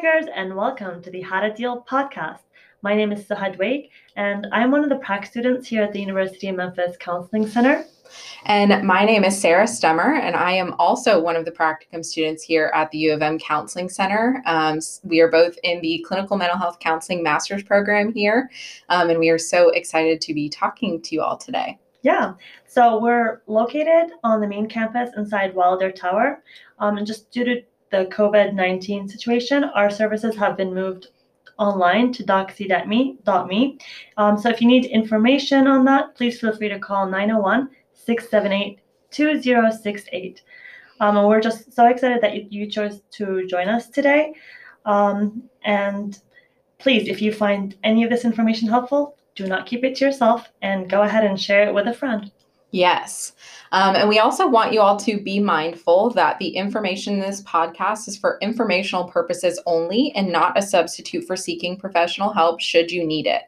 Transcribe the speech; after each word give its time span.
And 0.00 0.54
welcome 0.54 1.02
to 1.02 1.10
the 1.10 1.22
How 1.22 1.40
to 1.40 1.52
Deal 1.52 1.84
podcast. 1.90 2.42
My 2.82 2.94
name 2.94 3.10
is 3.10 3.24
Suha 3.24 3.56
Dwake, 3.56 3.90
and 4.14 4.46
I'm 4.52 4.70
one 4.70 4.84
of 4.84 4.90
the 4.90 4.98
prac 4.98 5.26
students 5.26 5.66
here 5.66 5.82
at 5.82 5.92
the 5.92 5.98
University 5.98 6.48
of 6.48 6.54
Memphis 6.54 6.96
Counseling 7.00 7.48
Center. 7.48 7.84
And 8.44 8.86
my 8.86 9.04
name 9.04 9.24
is 9.24 9.36
Sarah 9.36 9.64
Stemmer, 9.64 10.20
and 10.20 10.36
I 10.36 10.52
am 10.52 10.74
also 10.74 11.20
one 11.20 11.34
of 11.34 11.44
the 11.44 11.50
practicum 11.50 12.04
students 12.04 12.44
here 12.44 12.70
at 12.74 12.92
the 12.92 12.98
U 12.98 13.12
of 13.12 13.22
M 13.22 13.40
Counseling 13.40 13.88
Center. 13.88 14.40
Um, 14.46 14.78
we 15.02 15.18
are 15.18 15.32
both 15.32 15.58
in 15.64 15.80
the 15.80 16.04
Clinical 16.06 16.36
Mental 16.36 16.56
Health 16.56 16.78
Counseling 16.78 17.24
Master's 17.24 17.64
Program 17.64 18.12
here, 18.12 18.48
um, 18.90 19.10
and 19.10 19.18
we 19.18 19.30
are 19.30 19.38
so 19.38 19.70
excited 19.70 20.20
to 20.20 20.32
be 20.32 20.48
talking 20.48 21.02
to 21.02 21.14
you 21.16 21.22
all 21.22 21.36
today. 21.36 21.76
Yeah, 22.02 22.34
so 22.68 23.00
we're 23.00 23.42
located 23.48 24.12
on 24.22 24.40
the 24.40 24.46
main 24.46 24.68
campus 24.68 25.10
inside 25.16 25.56
Wilder 25.56 25.90
Tower, 25.90 26.44
um, 26.78 26.98
and 26.98 27.06
just 27.06 27.32
due 27.32 27.42
to 27.42 27.62
the 27.90 28.06
COVID 28.06 28.54
19 28.54 29.08
situation, 29.08 29.64
our 29.64 29.90
services 29.90 30.36
have 30.36 30.56
been 30.56 30.74
moved 30.74 31.08
online 31.58 32.12
to 32.12 32.24
doxy.me. 32.24 33.78
Um, 34.16 34.38
so 34.38 34.48
if 34.48 34.60
you 34.60 34.68
need 34.68 34.86
information 34.86 35.66
on 35.66 35.84
that, 35.86 36.14
please 36.14 36.40
feel 36.40 36.56
free 36.56 36.68
to 36.68 36.78
call 36.78 37.06
901 37.06 37.70
678 37.94 38.80
2068. 39.10 40.42
Um, 41.00 41.16
and 41.16 41.28
we're 41.28 41.40
just 41.40 41.72
so 41.72 41.86
excited 41.86 42.20
that 42.22 42.34
you, 42.34 42.46
you 42.50 42.70
chose 42.70 43.00
to 43.12 43.46
join 43.46 43.68
us 43.68 43.88
today. 43.88 44.34
Um, 44.84 45.44
and 45.64 46.18
please, 46.78 47.08
if 47.08 47.20
you 47.22 47.32
find 47.32 47.76
any 47.84 48.04
of 48.04 48.10
this 48.10 48.24
information 48.24 48.68
helpful, 48.68 49.16
do 49.34 49.46
not 49.46 49.66
keep 49.66 49.84
it 49.84 49.96
to 49.96 50.04
yourself 50.04 50.48
and 50.62 50.90
go 50.90 51.02
ahead 51.02 51.24
and 51.24 51.40
share 51.40 51.68
it 51.68 51.74
with 51.74 51.86
a 51.86 51.94
friend. 51.94 52.32
Yes. 52.70 53.32
Um, 53.72 53.96
and 53.96 54.08
we 54.08 54.18
also 54.18 54.46
want 54.46 54.72
you 54.72 54.80
all 54.80 54.98
to 54.98 55.18
be 55.18 55.40
mindful 55.40 56.10
that 56.10 56.38
the 56.38 56.48
information 56.48 57.14
in 57.14 57.20
this 57.20 57.42
podcast 57.42 58.08
is 58.08 58.16
for 58.16 58.38
informational 58.42 59.04
purposes 59.04 59.60
only 59.64 60.12
and 60.14 60.30
not 60.30 60.58
a 60.58 60.62
substitute 60.62 61.24
for 61.24 61.36
seeking 61.36 61.78
professional 61.78 62.32
help 62.32 62.60
should 62.60 62.90
you 62.90 63.06
need 63.06 63.26
it. 63.26 63.42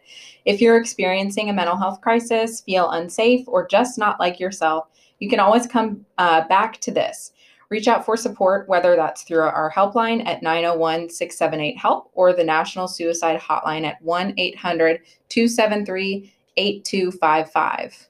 If 0.46 0.60
you're 0.60 0.78
experiencing 0.78 1.50
a 1.50 1.52
mental 1.52 1.76
health 1.76 2.00
crisis, 2.00 2.62
feel 2.62 2.90
unsafe, 2.90 3.46
or 3.46 3.66
just 3.66 3.98
not 3.98 4.18
like 4.18 4.40
yourself, 4.40 4.88
you 5.18 5.28
can 5.28 5.40
always 5.40 5.66
come 5.66 6.06
uh, 6.16 6.46
back 6.48 6.80
to 6.80 6.90
this. 6.90 7.32
Reach 7.68 7.88
out 7.88 8.04
for 8.04 8.16
support, 8.16 8.68
whether 8.68 8.96
that's 8.96 9.22
through 9.22 9.42
our 9.42 9.70
helpline 9.70 10.26
at 10.26 10.42
901 10.42 11.10
678 11.10 11.78
HELP 11.78 12.10
or 12.14 12.32
the 12.32 12.42
National 12.42 12.88
Suicide 12.88 13.38
Hotline 13.38 13.84
at 13.84 14.00
1 14.02 14.34
800 14.36 15.02
273 15.28 16.34
8255. 16.56 18.09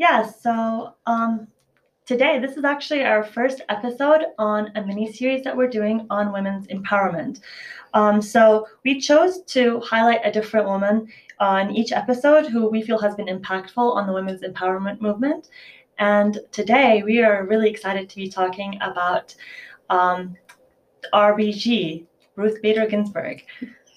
Yeah, 0.00 0.22
so 0.22 0.94
um, 1.04 1.46
today, 2.06 2.38
this 2.38 2.56
is 2.56 2.64
actually 2.64 3.04
our 3.04 3.22
first 3.22 3.60
episode 3.68 4.28
on 4.38 4.72
a 4.74 4.82
mini 4.82 5.12
series 5.12 5.44
that 5.44 5.54
we're 5.54 5.68
doing 5.68 6.06
on 6.08 6.32
women's 6.32 6.66
empowerment. 6.68 7.42
Um, 7.92 8.22
so 8.22 8.66
we 8.82 8.98
chose 8.98 9.42
to 9.48 9.78
highlight 9.80 10.22
a 10.24 10.32
different 10.32 10.66
woman 10.66 11.08
on 11.38 11.76
each 11.76 11.92
episode 11.92 12.46
who 12.46 12.70
we 12.70 12.80
feel 12.80 12.98
has 12.98 13.14
been 13.14 13.26
impactful 13.26 13.94
on 13.94 14.06
the 14.06 14.14
women's 14.14 14.40
empowerment 14.40 15.02
movement. 15.02 15.50
And 15.98 16.38
today, 16.50 17.02
we 17.02 17.22
are 17.22 17.44
really 17.44 17.68
excited 17.68 18.08
to 18.08 18.16
be 18.16 18.30
talking 18.30 18.78
about 18.80 19.34
um, 19.90 20.34
RBG, 21.12 22.06
Ruth 22.36 22.62
Bader 22.62 22.86
Ginsburg. 22.86 23.44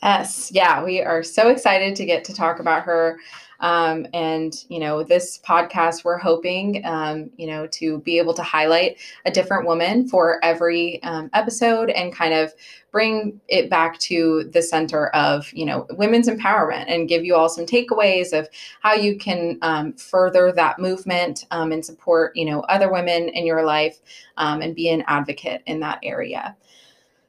Yes, 0.04 0.52
yeah, 0.54 0.84
we 0.84 1.02
are 1.02 1.24
so 1.24 1.48
excited 1.48 1.96
to 1.96 2.04
get 2.06 2.26
to 2.26 2.34
talk 2.34 2.60
about 2.60 2.84
her. 2.84 3.20
Um, 3.62 4.06
and, 4.14 4.54
you 4.68 4.78
know, 4.78 5.02
this 5.02 5.40
podcast, 5.40 6.04
we're 6.04 6.18
hoping, 6.18 6.86
um, 6.86 7.30
you 7.38 7.48
know, 7.48 7.68
to 7.68 8.00
be 8.00 8.18
able 8.18 8.34
to 8.34 8.44
highlight 8.44 8.98
a 9.26 9.32
different 9.32 9.66
woman 9.66 10.10
for 10.10 10.44
every 10.44 11.02
um, 11.04 11.30
episode 11.32 11.90
and 11.90 12.14
kind 12.14 12.34
of 12.34 12.52
bring 12.92 13.40
it 13.48 13.70
back 13.70 13.98
to 14.00 14.44
the 14.52 14.62
center 14.62 15.08
of, 15.16 15.50
you 15.54 15.66
know, 15.66 15.88
women's 15.92 16.28
empowerment 16.28 16.84
and 16.90 17.08
give 17.08 17.24
you 17.24 17.34
all 17.34 17.48
some 17.48 17.66
takeaways 17.66 18.38
of 18.38 18.50
how 18.82 18.94
you 18.94 19.18
can 19.18 19.58
um, 19.62 19.94
further 19.94 20.52
that 20.52 20.80
movement 20.80 21.46
um, 21.52 21.72
and 21.72 21.86
support, 21.86 22.36
you 22.36 22.44
know, 22.44 22.60
other 22.62 22.92
women 22.92 23.30
in 23.30 23.46
your 23.46 23.64
life 23.64 24.02
um, 24.36 24.62
and 24.62 24.76
be 24.76 24.90
an 24.90 25.06
advocate 25.08 25.62
in 25.66 25.80
that 25.80 26.00
area. 26.04 26.58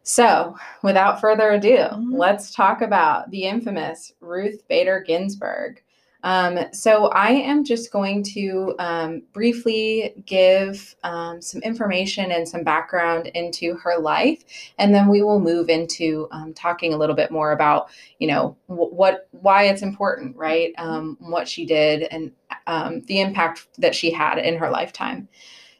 So, 0.04 0.54
without 0.82 1.18
further 1.18 1.52
ado, 1.52 1.76
mm-hmm. 1.76 2.14
let's 2.14 2.54
talk 2.54 2.82
about 2.82 3.30
the 3.30 3.44
infamous 3.44 4.12
Ruth 4.20 4.62
Bader 4.68 5.00
Ginsburg. 5.00 5.82
Um, 6.22 6.58
so 6.72 7.08
I 7.08 7.30
am 7.30 7.64
just 7.64 7.90
going 7.90 8.22
to 8.34 8.74
um, 8.78 9.22
briefly 9.32 10.14
give 10.24 10.94
um, 11.04 11.40
some 11.40 11.60
information 11.62 12.32
and 12.32 12.48
some 12.48 12.64
background 12.64 13.28
into 13.28 13.74
her 13.74 13.98
life, 13.98 14.44
and 14.78 14.94
then 14.94 15.08
we 15.08 15.22
will 15.22 15.40
move 15.40 15.70
into 15.70 16.28
um, 16.32 16.52
talking 16.52 16.92
a 16.92 16.98
little 16.98 17.16
bit 17.16 17.30
more 17.30 17.52
about, 17.52 17.88
you 18.18 18.26
know, 18.26 18.56
w- 18.68 18.90
what 18.90 19.28
why 19.32 19.64
it's 19.64 19.82
important, 19.82 20.36
right? 20.36 20.72
Um, 20.76 21.16
what 21.20 21.48
she 21.48 21.64
did 21.64 22.04
and 22.04 22.30
um, 22.66 23.00
the 23.02 23.20
impact 23.20 23.68
that 23.78 23.94
she 23.94 24.10
had 24.10 24.38
in 24.38 24.58
her 24.58 24.70
lifetime. 24.70 25.28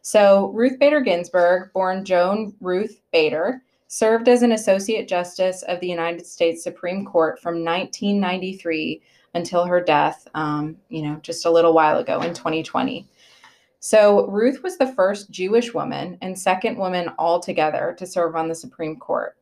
So 0.01 0.49
Ruth 0.49 0.79
Bader 0.79 1.01
Ginsburg, 1.01 1.73
born 1.73 2.05
Joan 2.05 2.55
Ruth 2.61 3.01
Bader, 3.13 3.63
served 3.94 4.28
as 4.28 4.43
an 4.43 4.50
associate 4.50 5.06
justice 5.06 5.62
of 5.69 5.78
the 5.78 5.87
United 5.87 6.27
States 6.27 6.65
Supreme 6.65 7.05
Court 7.05 7.41
from 7.41 7.65
1993 7.65 9.00
until 9.34 9.65
her 9.66 9.81
death, 9.81 10.27
um, 10.34 10.77
you 10.88 11.03
know, 11.03 11.15
just 11.22 11.47
a 11.47 11.50
little 11.50 11.72
while 11.72 11.99
ago 11.99 12.21
in 12.22 12.34
2020. 12.34 13.06
So, 13.78 14.27
Ruth 14.27 14.65
was 14.65 14.78
the 14.78 14.93
first 14.94 15.31
Jewish 15.31 15.72
woman 15.72 16.19
and 16.22 16.37
second 16.37 16.77
woman 16.77 17.09
altogether 17.21 17.94
to 17.97 18.04
serve 18.04 18.34
on 18.34 18.49
the 18.49 18.54
Supreme 18.56 18.97
Court. 18.97 19.37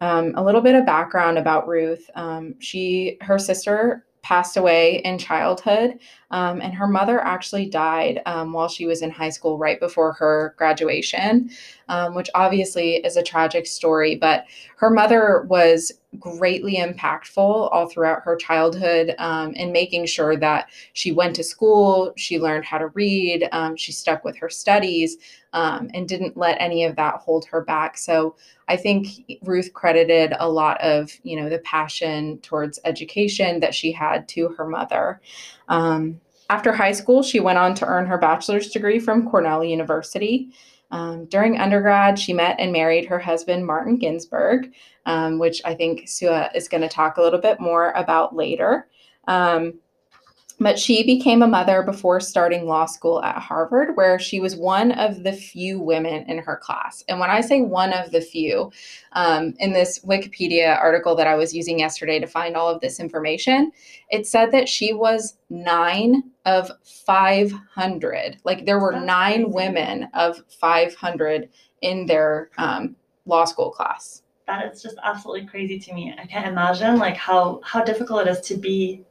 Um, 0.00 0.34
a 0.36 0.44
little 0.44 0.60
bit 0.60 0.76
of 0.76 0.86
background 0.86 1.36
about 1.36 1.66
Ruth. 1.66 2.08
Um, 2.14 2.54
she, 2.60 3.16
her 3.22 3.40
sister 3.40 4.05
passed 4.26 4.56
away 4.56 4.96
in 5.04 5.18
childhood, 5.18 6.00
um, 6.32 6.60
and 6.60 6.74
her 6.74 6.88
mother 6.88 7.20
actually 7.20 7.66
died 7.66 8.20
um, 8.26 8.52
while 8.52 8.66
she 8.66 8.84
was 8.84 9.00
in 9.00 9.08
high 9.08 9.28
school, 9.30 9.56
right 9.56 9.78
before 9.78 10.14
her 10.14 10.52
graduation, 10.58 11.48
um, 11.88 12.12
which 12.12 12.28
obviously 12.34 12.96
is 12.96 13.16
a 13.16 13.22
tragic 13.22 13.68
story. 13.68 14.16
But 14.16 14.46
her 14.78 14.90
mother 14.90 15.46
was 15.48 15.92
greatly 16.18 16.76
impactful 16.76 17.36
all 17.38 17.88
throughout 17.88 18.22
her 18.22 18.36
childhood 18.36 19.14
um, 19.18 19.52
in 19.52 19.72
making 19.72 20.06
sure 20.06 20.36
that 20.36 20.68
she 20.92 21.12
went 21.12 21.36
to 21.36 21.44
school, 21.44 22.12
she 22.16 22.38
learned 22.38 22.64
how 22.64 22.78
to 22.78 22.88
read, 22.88 23.48
um, 23.52 23.76
she 23.76 23.92
stuck 23.92 24.24
with 24.24 24.36
her 24.36 24.48
studies, 24.48 25.16
um, 25.52 25.90
and 25.94 26.08
didn't 26.08 26.36
let 26.36 26.60
any 26.60 26.84
of 26.84 26.96
that 26.96 27.16
hold 27.16 27.46
her 27.46 27.62
back. 27.62 27.96
So 27.96 28.36
I 28.68 28.76
think 28.76 29.08
Ruth 29.42 29.72
credited 29.72 30.34
a 30.38 30.48
lot 30.48 30.80
of 30.80 31.10
you 31.22 31.40
know 31.40 31.48
the 31.48 31.60
passion 31.60 32.38
towards 32.38 32.78
education 32.84 33.60
that 33.60 33.74
she 33.74 33.92
had 33.92 34.28
to 34.28 34.48
her 34.50 34.66
mother. 34.66 35.20
Um, 35.68 36.20
after 36.48 36.72
high 36.72 36.92
school, 36.92 37.22
she 37.22 37.40
went 37.40 37.58
on 37.58 37.74
to 37.74 37.86
earn 37.86 38.06
her 38.06 38.18
bachelor's 38.18 38.70
degree 38.70 39.00
from 39.00 39.28
Cornell 39.28 39.64
University. 39.64 40.50
Um, 40.90 41.26
during 41.26 41.58
undergrad, 41.58 42.18
she 42.18 42.32
met 42.32 42.56
and 42.58 42.72
married 42.72 43.06
her 43.06 43.18
husband, 43.18 43.66
Martin 43.66 43.96
Ginsburg, 43.96 44.72
um, 45.04 45.38
which 45.38 45.60
I 45.64 45.74
think 45.74 46.06
Suha 46.06 46.54
is 46.54 46.68
going 46.68 46.82
to 46.82 46.88
talk 46.88 47.16
a 47.16 47.22
little 47.22 47.40
bit 47.40 47.60
more 47.60 47.90
about 47.92 48.34
later. 48.36 48.88
Um, 49.26 49.74
but 50.58 50.78
she 50.78 51.04
became 51.04 51.42
a 51.42 51.46
mother 51.46 51.82
before 51.82 52.18
starting 52.18 52.66
law 52.66 52.86
school 52.86 53.22
at 53.22 53.36
Harvard, 53.36 53.96
where 53.96 54.18
she 54.18 54.40
was 54.40 54.56
one 54.56 54.92
of 54.92 55.22
the 55.22 55.32
few 55.32 55.78
women 55.78 56.24
in 56.28 56.38
her 56.38 56.56
class. 56.56 57.04
And 57.08 57.20
when 57.20 57.28
I 57.28 57.42
say 57.42 57.60
one 57.60 57.92
of 57.92 58.10
the 58.10 58.22
few, 58.22 58.72
um, 59.12 59.54
in 59.58 59.72
this 59.72 59.98
Wikipedia 60.00 60.78
article 60.78 61.14
that 61.16 61.26
I 61.26 61.34
was 61.34 61.54
using 61.54 61.78
yesterday 61.78 62.18
to 62.20 62.26
find 62.26 62.56
all 62.56 62.70
of 62.70 62.80
this 62.80 63.00
information, 63.00 63.70
it 64.10 64.26
said 64.26 64.50
that 64.52 64.68
she 64.68 64.94
was 64.94 65.36
nine 65.50 66.22
of 66.46 66.70
500. 66.84 68.38
Like 68.44 68.64
there 68.64 68.78
were 68.78 68.92
That's 68.92 69.04
nine 69.04 69.50
women 69.50 70.08
of 70.14 70.42
500 70.48 71.50
in 71.82 72.06
their 72.06 72.50
um, 72.56 72.96
law 73.26 73.44
school 73.44 73.70
class. 73.70 74.22
That 74.46 74.72
is 74.72 74.80
just 74.80 74.96
absolutely 75.02 75.46
crazy 75.46 75.78
to 75.80 75.92
me. 75.92 76.14
I 76.16 76.24
can't 76.24 76.46
imagine 76.46 76.98
like 76.98 77.16
how 77.16 77.60
how 77.64 77.82
difficult 77.82 78.28
it 78.28 78.30
is 78.30 78.40
to 78.42 78.56
be 78.56 79.04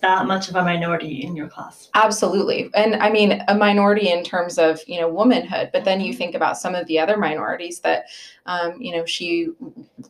that 0.00 0.26
much 0.26 0.48
of 0.48 0.56
a 0.56 0.62
minority 0.62 1.22
in 1.22 1.36
your 1.36 1.48
class. 1.48 1.88
Absolutely. 1.94 2.70
And 2.74 2.96
I 2.96 3.10
mean, 3.10 3.42
a 3.48 3.54
minority 3.54 4.10
in 4.10 4.24
terms 4.24 4.58
of, 4.58 4.80
you 4.86 5.00
know, 5.00 5.08
womanhood, 5.08 5.70
but 5.72 5.84
then 5.84 6.00
you 6.00 6.12
think 6.12 6.34
about 6.34 6.58
some 6.58 6.74
of 6.74 6.86
the 6.86 6.98
other 6.98 7.16
minorities 7.16 7.80
that, 7.80 8.06
um, 8.46 8.80
you 8.80 8.92
know, 8.92 9.04
she 9.04 9.50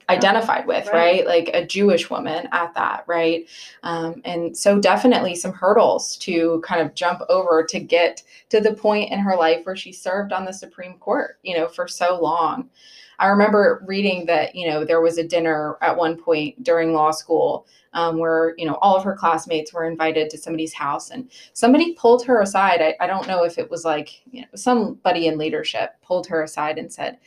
identified 0.09 0.67
with, 0.67 0.87
right. 0.87 0.95
right? 0.95 1.27
Like 1.27 1.51
a 1.55 1.65
Jewish 1.65 2.11
woman 2.11 2.49
at 2.53 2.75
that, 2.75 3.05
right? 3.07 3.47
Um, 3.83 4.23
and 4.25 4.57
so 4.57 4.81
definitely 4.81 5.35
some 5.35 5.53
hurdles 5.53 6.17
to 6.19 6.63
kind 6.65 6.81
of 6.81 6.95
jump 6.95 7.23
over 7.29 7.65
to 7.65 7.81
get 7.81 8.23
to 8.51 8.61
the 8.61 8.75
point 8.75 9.13
in 9.13 9.19
her 9.19 9.37
life 9.37 9.65
where 9.65 9.77
she 9.77 9.93
served 9.93 10.33
on 10.33 10.45
the 10.45 10.53
Supreme 10.53 10.95
Court, 10.95 11.39
you 11.43 11.57
know, 11.57 11.69
for 11.69 11.89
so 11.89 12.21
long. 12.21 12.71
I 13.19 13.29
remember 13.29 13.83
reading 13.87 14.27
that, 14.27 14.55
you 14.55 14.69
know, 14.69 14.85
there 14.85 15.01
was 15.01 15.19
a 15.19 15.27
dinner 15.27 15.77
at 15.83 15.97
one 15.97 16.17
point 16.17 16.63
during 16.63 16.93
law 16.93 17.11
school 17.11 17.67
um, 17.93 18.19
where, 18.19 18.55
you 18.59 18.67
know, 18.67 18.79
all 18.83 18.97
of 18.97 19.05
her 19.05 19.15
classmates 19.15 19.73
were 19.73 19.87
invited 19.87 20.29
to 20.31 20.39
somebody's 20.39 20.75
house 20.75 21.11
and 21.11 21.31
somebody 21.53 21.95
pulled 21.95 22.25
her 22.25 22.41
aside. 22.43 22.83
I, 22.83 22.95
I 23.01 23.07
don't 23.07 23.27
know 23.27 23.45
if 23.45 23.59
it 23.59 23.71
was 23.71 23.85
like, 23.85 24.11
you 24.31 24.43
know, 24.43 24.49
somebody 24.55 25.27
in 25.27 25.39
leadership 25.39 25.91
pulled 26.03 26.27
her 26.27 26.43
aside 26.43 26.79
and 26.79 26.93
said, 26.93 27.19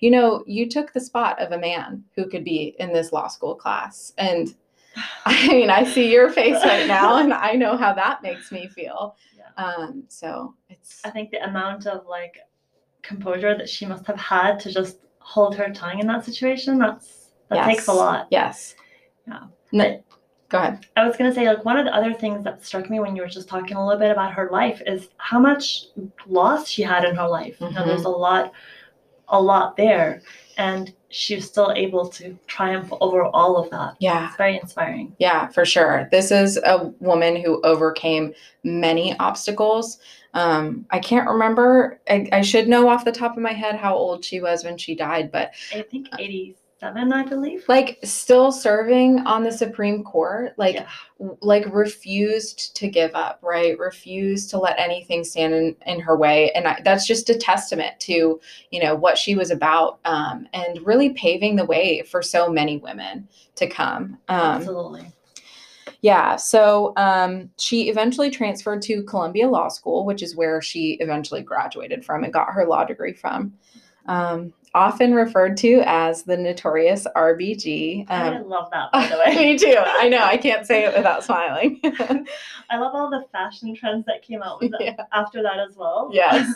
you 0.00 0.10
know, 0.10 0.44
you 0.46 0.68
took 0.68 0.92
the 0.92 1.00
spot 1.00 1.40
of 1.40 1.52
a 1.52 1.58
man 1.58 2.04
who 2.14 2.28
could 2.28 2.44
be 2.44 2.74
in 2.78 2.92
this 2.92 3.12
law 3.12 3.28
school 3.28 3.54
class. 3.54 4.12
And 4.18 4.54
I 5.26 5.48
mean, 5.48 5.70
I 5.70 5.84
see 5.84 6.10
your 6.10 6.30
face 6.30 6.62
right 6.64 6.86
now, 6.86 7.18
and 7.18 7.32
I 7.32 7.52
know 7.52 7.76
how 7.76 7.92
that 7.94 8.22
makes 8.22 8.50
me 8.50 8.68
feel. 8.68 9.16
Yeah. 9.36 9.62
Um, 9.62 10.04
so 10.08 10.54
it's 10.68 11.02
I 11.04 11.10
think 11.10 11.30
the 11.30 11.44
amount 11.44 11.86
of 11.86 12.06
like 12.06 12.38
composure 13.02 13.56
that 13.56 13.68
she 13.68 13.86
must 13.86 14.06
have 14.06 14.18
had 14.18 14.58
to 14.60 14.72
just 14.72 14.98
hold 15.26 15.56
her 15.56 15.70
tongue 15.72 15.98
in 15.98 16.06
that 16.06 16.24
situation, 16.24 16.78
that's 16.78 17.32
that 17.48 17.66
takes 17.66 17.88
a 17.88 17.92
lot. 17.92 18.28
yes. 18.30 18.76
Yeah. 19.26 19.44
No, 19.72 20.02
go 20.48 20.58
ahead. 20.58 20.86
I 20.96 21.06
was 21.06 21.16
gonna 21.16 21.34
say 21.34 21.48
like 21.48 21.64
one 21.64 21.76
of 21.76 21.84
the 21.84 21.94
other 21.94 22.14
things 22.14 22.44
that 22.44 22.64
struck 22.64 22.88
me 22.88 23.00
when 23.00 23.16
you 23.16 23.22
were 23.22 23.28
just 23.28 23.48
talking 23.48 23.76
a 23.76 23.84
little 23.84 23.98
bit 23.98 24.12
about 24.12 24.32
her 24.34 24.48
life 24.52 24.80
is 24.86 25.08
how 25.16 25.40
much 25.40 25.86
loss 26.28 26.68
she 26.68 26.82
had 26.82 27.04
in 27.04 27.16
her 27.16 27.28
life. 27.28 27.56
You 27.60 27.70
know, 27.70 27.80
mm-hmm. 27.80 27.88
there's 27.88 28.04
a 28.04 28.08
lot, 28.08 28.52
a 29.28 29.40
lot 29.40 29.76
there, 29.76 30.22
and 30.58 30.92
she 31.08 31.34
was 31.36 31.46
still 31.46 31.72
able 31.74 32.08
to 32.08 32.38
triumph 32.46 32.92
over 33.00 33.24
all 33.24 33.56
of 33.56 33.70
that. 33.70 33.96
Yeah. 34.00 34.28
It's 34.28 34.36
very 34.36 34.58
inspiring. 34.58 35.14
Yeah, 35.18 35.48
for 35.48 35.64
sure. 35.64 36.08
This 36.10 36.30
is 36.30 36.56
a 36.58 36.92
woman 37.00 37.36
who 37.36 37.60
overcame 37.62 38.34
many 38.64 39.16
obstacles. 39.18 39.98
Um, 40.34 40.84
I 40.90 40.98
can't 40.98 41.28
remember. 41.28 42.00
I, 42.08 42.28
I 42.32 42.42
should 42.42 42.68
know 42.68 42.88
off 42.88 43.04
the 43.04 43.12
top 43.12 43.36
of 43.36 43.42
my 43.42 43.52
head 43.52 43.76
how 43.76 43.94
old 43.94 44.24
she 44.24 44.40
was 44.40 44.64
when 44.64 44.76
she 44.76 44.94
died, 44.94 45.32
but 45.32 45.52
I 45.74 45.82
think 45.82 46.08
87, 46.82 47.12
I 47.12 47.24
believe. 47.24 47.64
like 47.68 47.98
still 48.04 48.52
serving 48.52 49.20
on 49.20 49.42
the 49.42 49.50
Supreme 49.52 50.04
Court, 50.04 50.52
like 50.58 50.74
Yeah. 50.76 50.88
like 51.40 51.64
refused 51.72 52.76
to 52.76 52.88
give 52.88 53.14
up, 53.14 53.38
right? 53.42 53.78
Refused 53.78 54.50
to 54.50 54.58
let 54.58 54.78
anything 54.78 55.24
stand 55.24 55.54
in, 55.54 55.76
in 55.86 56.00
her 56.00 56.16
way, 56.16 56.50
and 56.52 56.68
I, 56.68 56.80
that's 56.84 57.06
just 57.06 57.30
a 57.30 57.34
testament 57.34 57.98
to 58.00 58.38
you 58.70 58.82
know 58.82 58.94
what 58.94 59.16
she 59.16 59.34
was 59.34 59.50
about, 59.50 59.98
um, 60.04 60.46
and 60.52 60.84
really 60.86 61.10
paving 61.10 61.56
the 61.56 61.64
way 61.64 62.02
for 62.02 62.20
so 62.22 62.50
many 62.50 62.76
women 62.76 63.26
to 63.54 63.66
come. 63.66 64.18
Um, 64.28 64.38
Absolutely. 64.38 65.10
yeah, 66.02 66.36
so 66.36 66.92
um, 66.98 67.50
she 67.58 67.88
eventually 67.88 68.28
transferred 68.30 68.82
to 68.82 69.02
Columbia 69.04 69.48
Law 69.48 69.68
School, 69.68 70.04
which 70.04 70.22
is 70.22 70.36
where 70.36 70.60
she 70.60 70.98
eventually 71.00 71.40
graduated 71.42 72.04
from 72.04 72.22
and 72.24 72.32
got 72.32 72.52
her 72.52 72.66
law 72.66 72.84
degree 72.84 73.14
from. 73.14 73.54
Um, 74.06 74.52
often 74.74 75.14
referred 75.14 75.56
to 75.58 75.82
as 75.86 76.24
the 76.24 76.36
notorious 76.36 77.06
RBG. 77.16 78.04
I 78.10 78.28
Um, 78.36 78.48
love 78.48 78.68
that, 78.72 78.92
by 78.92 79.06
the 79.06 79.16
way. 79.26 79.34
me 79.52 79.58
too. 79.58 79.76
I 79.78 80.08
know. 80.08 80.22
I 80.22 80.36
can't 80.36 80.66
say 80.66 80.84
it 80.84 80.94
without 80.96 81.24
smiling. 81.24 81.80
I 81.84 82.76
love 82.78 82.94
all 82.94 83.08
the 83.08 83.24
fashion 83.32 83.74
trends 83.74 84.04
that 84.06 84.22
came 84.22 84.42
out 84.42 84.60
with 84.60 84.72
Yeah. 84.80 84.96
after 85.12 85.42
that 85.42 85.58
as 85.58 85.76
well. 85.76 86.10
Yes. 86.12 86.52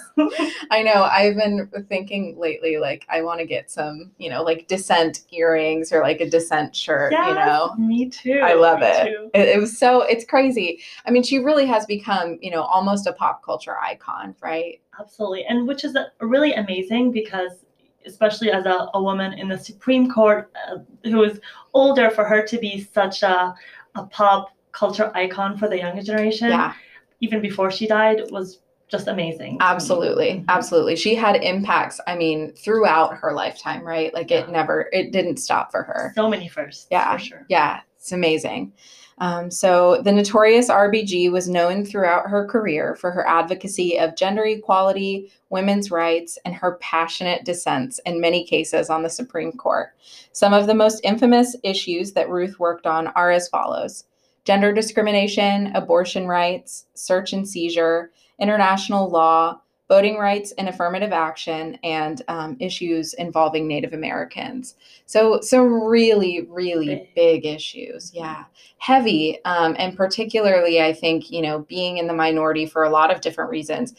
I 0.70 0.82
know. 0.82 1.02
I've 1.04 1.36
been 1.36 1.70
thinking 1.88 2.36
lately, 2.38 2.76
like, 2.78 3.06
I 3.08 3.22
want 3.22 3.40
to 3.40 3.46
get 3.46 3.70
some, 3.70 4.10
you 4.18 4.28
know, 4.28 4.42
like 4.42 4.66
dissent 4.68 5.20
earrings 5.32 5.92
or 5.92 6.02
like 6.02 6.20
a 6.20 6.28
dissent 6.28 6.74
shirt, 6.76 7.12
Yes, 7.12 7.28
you 7.28 7.34
know? 7.34 7.74
Me 7.78 8.08
too. 8.10 8.40
I 8.44 8.54
love 8.54 8.80
it. 8.82 9.06
too. 9.06 9.30
It, 9.34 9.48
it 9.48 9.60
was 9.60 9.78
so 9.78 10.02
it's 10.02 10.24
crazy. 10.24 10.80
I 11.06 11.10
mean, 11.10 11.22
she 11.22 11.38
really 11.38 11.66
has 11.66 11.86
become, 11.86 12.38
you 12.42 12.50
know, 12.50 12.62
almost 12.62 13.06
a 13.06 13.12
pop 13.12 13.42
culture 13.44 13.76
icon, 13.80 14.34
right? 14.42 14.80
Absolutely. 14.98 15.44
And 15.46 15.66
which 15.66 15.84
is 15.84 15.96
uh, 15.96 16.06
really 16.20 16.52
amazing 16.52 17.12
because, 17.12 17.64
especially 18.06 18.50
as 18.50 18.66
a, 18.66 18.88
a 18.94 19.02
woman 19.02 19.32
in 19.34 19.48
the 19.48 19.58
Supreme 19.58 20.10
Court 20.10 20.50
uh, 20.68 20.78
who 21.04 21.22
is 21.24 21.40
older, 21.74 22.10
for 22.10 22.24
her 22.24 22.42
to 22.46 22.58
be 22.58 22.80
such 22.92 23.22
a, 23.22 23.54
a 23.94 24.04
pop 24.06 24.50
culture 24.72 25.10
icon 25.14 25.56
for 25.56 25.68
the 25.68 25.76
younger 25.78 26.02
generation, 26.02 26.48
Yeah, 26.50 26.74
even 27.20 27.40
before 27.40 27.70
she 27.70 27.86
died, 27.86 28.22
was 28.30 28.60
just 28.88 29.06
amazing. 29.06 29.56
absolutely. 29.60 30.44
Absolutely. 30.48 30.96
She 30.96 31.14
had 31.14 31.36
impacts, 31.36 32.00
I 32.08 32.16
mean, 32.16 32.52
throughout 32.54 33.14
her 33.18 33.32
lifetime, 33.32 33.84
right? 33.84 34.12
Like 34.12 34.30
it 34.32 34.48
never 34.48 34.88
it 34.92 35.12
didn't 35.12 35.36
stop 35.36 35.70
for 35.70 35.82
her. 35.84 36.12
So 36.16 36.28
many 36.28 36.48
firsts. 36.48 36.88
Yeah, 36.90 37.12
For 37.12 37.24
sure. 37.24 37.46
Yeah, 37.48 37.80
it's 37.96 38.10
amazing. 38.12 38.72
Um, 39.20 39.50
so 39.50 40.00
the 40.02 40.12
notorious 40.12 40.70
RBG 40.70 41.30
was 41.30 41.48
known 41.48 41.84
throughout 41.84 42.30
her 42.30 42.46
career 42.46 42.94
for 42.94 43.10
her 43.10 43.26
advocacy 43.28 43.98
of 43.98 44.16
gender 44.16 44.44
equality, 44.44 45.30
women's 45.50 45.90
rights, 45.90 46.38
and 46.46 46.54
her 46.54 46.78
passionate 46.80 47.44
dissents 47.44 48.00
in 48.06 48.20
many 48.20 48.44
cases 48.44 48.88
on 48.88 49.02
the 49.02 49.10
Supreme 49.10 49.52
Court. 49.52 49.90
Some 50.32 50.54
of 50.54 50.66
the 50.66 50.74
most 50.74 51.00
infamous 51.04 51.54
issues 51.62 52.12
that 52.12 52.30
Ruth 52.30 52.58
worked 52.58 52.86
on 52.86 53.08
are 53.08 53.30
as 53.30 53.48
follows 53.48 54.04
gender 54.46 54.72
discrimination, 54.72 55.70
abortion 55.76 56.26
rights, 56.26 56.86
search 56.94 57.34
and 57.34 57.46
seizure, 57.46 58.10
international 58.38 59.10
law, 59.10 59.60
voting 59.90 60.16
rights 60.18 60.52
and 60.52 60.68
affirmative 60.68 61.12
action, 61.12 61.76
and 61.82 62.22
um, 62.28 62.56
issues 62.60 63.12
involving 63.14 63.66
Native 63.66 63.92
Americans. 63.92 64.76
So, 65.06 65.40
some 65.40 65.82
really, 65.82 66.46
really 66.48 66.86
Big. 66.86 67.14
big 67.16 67.46
issues. 67.46 68.12
Yeah. 68.14 68.44
Heavy. 68.78 69.44
Um, 69.44 69.74
and 69.80 69.96
particularly, 69.96 70.80
I 70.80 70.92
think, 70.92 71.32
you 71.32 71.42
know, 71.42 71.58
being 71.68 71.98
in 71.98 72.06
the 72.06 72.14
minority 72.14 72.66
for 72.66 72.84
a 72.84 72.90
lot 72.90 73.12
of 73.12 73.20
different 73.20 73.50
reasons, 73.50 73.94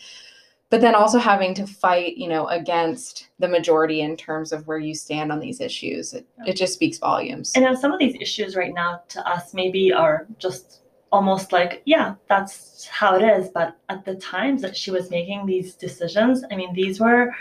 but 0.70 0.80
then 0.80 0.96
also 0.96 1.20
having 1.20 1.54
to 1.56 1.68
fight, 1.68 2.16
you 2.16 2.30
know, 2.30 2.48
against 2.48 3.28
the 3.40 3.50
majority 3.50 4.00
in 4.00 4.16
terms 4.16 4.54
of 4.54 4.66
where 4.68 4.80
you 4.80 4.96
stand 4.96 5.30
on 5.30 5.42
these 5.42 5.60
issues. 5.60 6.14
It, 6.14 6.26
it 6.46 6.56
just 6.56 6.74
speaks 6.74 7.00
volumes. 7.00 7.52
And 7.54 7.66
now 7.66 7.76
some 7.76 7.92
of 7.92 8.00
these 8.00 8.16
issues 8.22 8.56
right 8.56 8.74
now 8.74 9.02
to 9.10 9.30
us 9.30 9.54
maybe 9.54 9.92
are 9.92 10.26
just 10.38 10.80
almost 11.12 11.52
like, 11.52 11.82
yeah, 11.86 12.16
that's 12.28 12.88
how 12.88 13.16
it 13.18 13.24
is. 13.24 13.50
But 13.50 13.78
at 13.90 14.06
the 14.06 14.16
times 14.16 14.62
that 14.62 14.76
she 14.76 14.92
was 14.92 15.10
making 15.10 15.46
these 15.46 15.76
decisions, 15.76 16.44
I 16.52 16.56
mean, 16.56 16.74
these 16.74 17.00
were 17.00 17.34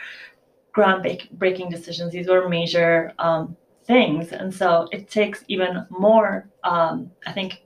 groundbreaking 0.74 1.70
decisions. 1.70 2.12
These 2.12 2.28
were 2.28 2.48
major 2.48 3.12
um, 3.18 3.56
things. 3.84 4.32
And 4.32 4.52
so 4.52 4.88
it 4.92 5.08
takes 5.08 5.44
even 5.48 5.86
more, 5.90 6.48
um, 6.64 7.10
I 7.26 7.32
think 7.32 7.62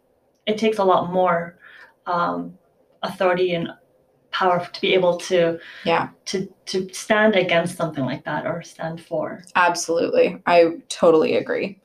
it 0.47 0.59
takes 0.59 0.79
a 0.79 0.85
lot 0.85 1.13
more 1.13 1.59
um, 2.07 2.59
authority 3.03 3.55
and 3.55 3.69
power 4.31 4.67
to 4.73 4.81
be 4.81 4.95
able 4.95 5.17
to 5.17 5.61
Yeah. 5.85 6.09
to 6.27 6.53
to 6.67 6.93
stand 6.93 7.37
against 7.37 7.77
something 7.77 8.05
like 8.05 8.25
that 8.25 8.47
or 8.47 8.63
stand 8.63 9.01
for 9.01 9.45
Absolutely. 9.55 10.43
I 10.45 10.79
totally 10.89 11.37
agree. 11.37 11.81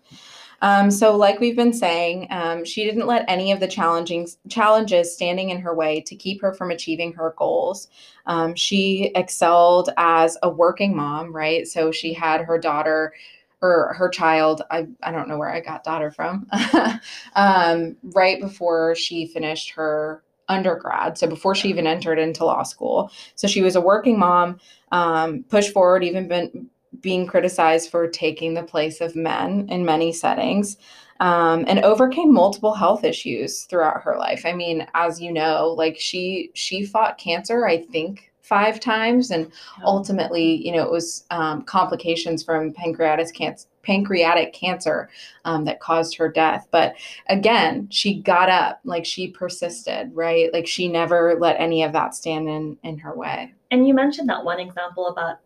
Um, 0.61 0.91
so, 0.91 1.15
like 1.15 1.39
we've 1.39 1.55
been 1.55 1.73
saying, 1.73 2.27
um, 2.29 2.65
she 2.65 2.83
didn't 2.83 3.07
let 3.07 3.25
any 3.27 3.51
of 3.51 3.59
the 3.59 3.67
challenging 3.67 4.27
challenges 4.49 5.13
standing 5.13 5.49
in 5.49 5.59
her 5.59 5.73
way 5.73 6.01
to 6.01 6.15
keep 6.15 6.41
her 6.41 6.53
from 6.53 6.71
achieving 6.71 7.13
her 7.13 7.33
goals. 7.37 7.87
Um, 8.25 8.55
she 8.55 9.11
excelled 9.15 9.89
as 9.97 10.37
a 10.43 10.49
working 10.49 10.95
mom, 10.95 11.33
right? 11.33 11.67
So 11.67 11.91
she 11.91 12.13
had 12.13 12.41
her 12.41 12.57
daughter 12.57 13.13
or 13.61 13.93
her 13.97 14.09
child. 14.09 14.61
I, 14.71 14.87
I 15.03 15.11
don't 15.11 15.27
know 15.27 15.37
where 15.37 15.53
I 15.53 15.59
got 15.59 15.83
daughter 15.83 16.11
from. 16.11 16.47
um, 17.35 17.97
right 18.03 18.39
before 18.39 18.95
she 18.95 19.27
finished 19.27 19.71
her 19.71 20.23
undergrad, 20.47 21.17
so 21.17 21.27
before 21.27 21.53
she 21.53 21.69
even 21.69 21.85
entered 21.85 22.17
into 22.17 22.43
law 22.43 22.63
school. 22.63 23.11
So 23.35 23.47
she 23.47 23.61
was 23.61 23.75
a 23.75 23.81
working 23.81 24.17
mom. 24.17 24.59
Um, 24.91 25.43
pushed 25.43 25.71
forward, 25.71 26.03
even 26.03 26.27
been 26.27 26.69
being 27.01 27.27
criticized 27.27 27.89
for 27.89 28.07
taking 28.07 28.53
the 28.53 28.63
place 28.63 29.01
of 29.01 29.15
men 29.15 29.67
in 29.69 29.85
many 29.85 30.11
settings 30.11 30.77
um, 31.19 31.65
and 31.67 31.79
overcame 31.79 32.33
multiple 32.33 32.73
health 32.73 33.03
issues 33.03 33.63
throughout 33.63 34.01
her 34.01 34.17
life. 34.17 34.43
I 34.45 34.53
mean 34.53 34.87
as 34.93 35.21
you 35.21 35.31
know 35.31 35.73
like 35.77 35.97
she 35.99 36.51
she 36.53 36.85
fought 36.85 37.17
cancer 37.17 37.67
i 37.67 37.77
think 37.77 38.31
five 38.41 38.79
times 38.79 39.29
and 39.29 39.51
ultimately 39.83 40.65
you 40.65 40.71
know 40.71 40.83
it 40.83 40.91
was 40.91 41.25
um, 41.29 41.61
complications 41.63 42.41
from 42.43 42.73
pancreatic 42.73 43.33
cancer 43.33 43.67
pancreatic 43.83 44.53
cancer 44.53 45.09
um, 45.45 45.65
that 45.65 45.79
caused 45.79 46.15
her 46.17 46.29
death. 46.29 46.67
But 46.71 46.95
again 47.29 47.87
she 47.91 48.21
got 48.21 48.49
up 48.49 48.79
like 48.83 49.05
she 49.05 49.27
persisted 49.27 50.11
right? 50.13 50.51
Like 50.51 50.67
she 50.67 50.87
never 50.87 51.37
let 51.39 51.59
any 51.59 51.83
of 51.83 51.93
that 51.93 52.15
stand 52.15 52.49
in 52.49 52.77
in 52.83 52.97
her 52.97 53.15
way. 53.15 53.53
And 53.71 53.87
you 53.87 53.93
mentioned 53.93 54.29
that 54.29 54.43
one 54.43 54.59
example 54.59 55.07
about 55.07 55.39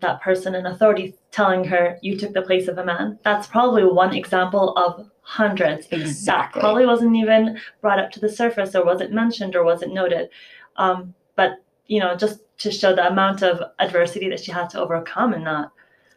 that 0.00 0.20
person 0.20 0.54
in 0.54 0.66
authority 0.66 1.14
telling 1.30 1.64
her 1.64 1.98
you 2.02 2.16
took 2.16 2.32
the 2.32 2.42
place 2.42 2.68
of 2.68 2.78
a 2.78 2.84
man. 2.84 3.18
That's 3.24 3.46
probably 3.46 3.84
one 3.84 4.14
example 4.14 4.76
of 4.76 5.08
hundreds 5.22 5.88
that 6.24 6.52
probably 6.52 6.86
wasn't 6.86 7.16
even 7.16 7.58
brought 7.80 7.98
up 7.98 8.10
to 8.12 8.20
the 8.20 8.28
surface 8.28 8.74
or 8.74 8.84
wasn't 8.84 9.12
mentioned 9.12 9.56
or 9.56 9.64
wasn't 9.64 9.94
noted. 9.94 10.28
Um, 10.76 11.14
but 11.34 11.62
you 11.86 12.00
know, 12.00 12.16
just 12.16 12.40
to 12.58 12.70
show 12.70 12.94
the 12.94 13.06
amount 13.06 13.42
of 13.42 13.60
adversity 13.78 14.28
that 14.28 14.40
she 14.40 14.52
had 14.52 14.70
to 14.70 14.80
overcome 14.80 15.34
in 15.34 15.44
that, 15.44 15.70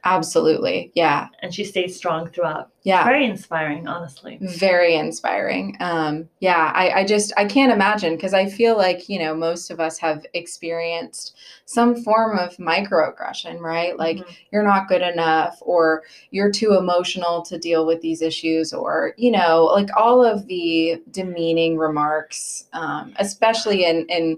absolutely 0.05 0.91
yeah 0.95 1.27
and 1.41 1.53
she 1.53 1.63
stayed 1.63 1.89
strong 1.89 2.27
throughout. 2.27 2.69
yeah 2.83 3.03
Very 3.03 3.25
inspiring, 3.25 3.87
honestly. 3.87 4.37
very 4.41 4.95
inspiring 4.95 5.75
um 5.81 6.27
yeah 6.39 6.71
i 6.73 7.01
i 7.01 7.05
just 7.05 7.33
i 7.37 7.45
can't 7.45 7.71
imagine 7.71 8.15
because 8.15 8.33
i 8.33 8.45
feel 8.47 8.77
like 8.77 9.09
you 9.09 9.19
know 9.19 9.35
most 9.35 9.69
of 9.69 9.79
us 9.79 9.97
have 9.99 10.25
experienced 10.33 11.35
some 11.65 12.01
form 12.03 12.37
of 12.37 12.55
microaggression 12.57 13.59
right 13.59 13.97
like 13.97 14.17
Mhm. 14.17 14.25
you're 14.51 14.63
not 14.63 14.87
good 14.87 15.01
enough 15.01 15.57
or 15.61 16.03
you're 16.31 16.51
too 16.51 16.73
emotional 16.75 17.41
to 17.43 17.57
deal 17.57 17.85
with 17.85 18.01
these 18.01 18.21
issues 18.21 18.73
or 18.73 19.13
you 19.17 19.31
know 19.31 19.65
like 19.65 19.89
all 19.97 20.23
of 20.23 20.47
the 20.47 21.01
demeaning 21.11 21.77
remarks 21.77 22.65
um 22.73 23.13
especially 23.17 23.85
in 23.85 24.05
in 24.07 24.37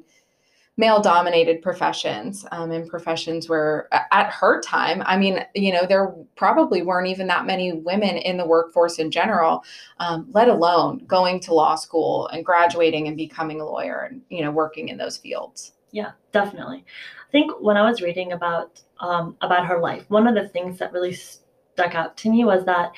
male 0.77 1.01
dominated 1.01 1.61
professions 1.61 2.45
um, 2.51 2.71
in 2.71 2.87
professions 2.87 3.49
where 3.49 3.89
at 4.11 4.31
her 4.31 4.61
time 4.61 5.03
i 5.05 5.17
mean 5.17 5.45
you 5.53 5.71
know 5.71 5.85
there 5.85 6.13
probably 6.35 6.81
weren't 6.81 7.07
even 7.07 7.27
that 7.27 7.45
many 7.45 7.73
women 7.73 8.17
in 8.17 8.37
the 8.37 8.45
workforce 8.45 8.97
in 8.97 9.11
general 9.11 9.63
um, 9.99 10.27
let 10.31 10.47
alone 10.47 11.03
going 11.05 11.39
to 11.39 11.53
law 11.53 11.75
school 11.75 12.27
and 12.29 12.45
graduating 12.45 13.07
and 13.07 13.17
becoming 13.17 13.59
a 13.59 13.65
lawyer 13.65 14.07
and 14.09 14.21
you 14.29 14.41
know 14.41 14.51
working 14.51 14.89
in 14.89 14.97
those 14.97 15.17
fields. 15.17 15.73
Yeah 15.91 16.11
definitely. 16.31 16.85
I 17.27 17.31
think 17.31 17.51
when 17.61 17.77
i 17.77 17.89
was 17.89 18.01
reading 18.01 18.31
about 18.31 18.81
um, 18.99 19.35
about 19.41 19.65
her 19.65 19.79
life 19.79 20.05
one 20.09 20.25
of 20.25 20.35
the 20.35 20.47
things 20.47 20.79
that 20.79 20.93
really 20.93 21.13
stuck 21.13 21.95
out 21.95 22.15
to 22.17 22.29
me 22.29 22.45
was 22.45 22.63
that 22.65 22.91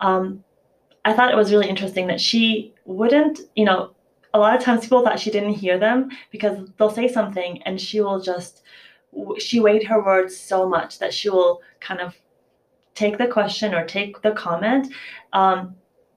um, 0.00 0.44
i 1.04 1.12
thought 1.12 1.32
it 1.32 1.36
was 1.36 1.50
really 1.50 1.68
interesting 1.68 2.06
that 2.06 2.20
she 2.20 2.72
wouldn't 2.84 3.40
you 3.56 3.64
know 3.64 3.95
a 4.36 4.38
lot 4.38 4.54
of 4.54 4.62
times 4.62 4.82
people 4.82 5.02
thought 5.02 5.18
she 5.18 5.30
didn't 5.30 5.54
hear 5.54 5.78
them 5.78 6.10
because 6.30 6.68
they'll 6.76 6.90
say 6.90 7.08
something 7.08 7.62
and 7.62 7.80
she 7.80 8.00
will 8.00 8.20
just 8.20 8.62
she 9.38 9.60
weighed 9.60 9.84
her 9.84 10.04
words 10.04 10.36
so 10.36 10.68
much 10.68 10.98
that 10.98 11.14
she 11.14 11.30
will 11.30 11.62
kind 11.80 12.00
of 12.00 12.14
take 12.94 13.16
the 13.16 13.26
question 13.26 13.74
or 13.74 13.84
take 13.86 14.20
the 14.20 14.32
comment 14.32 14.92
um, 15.32 15.74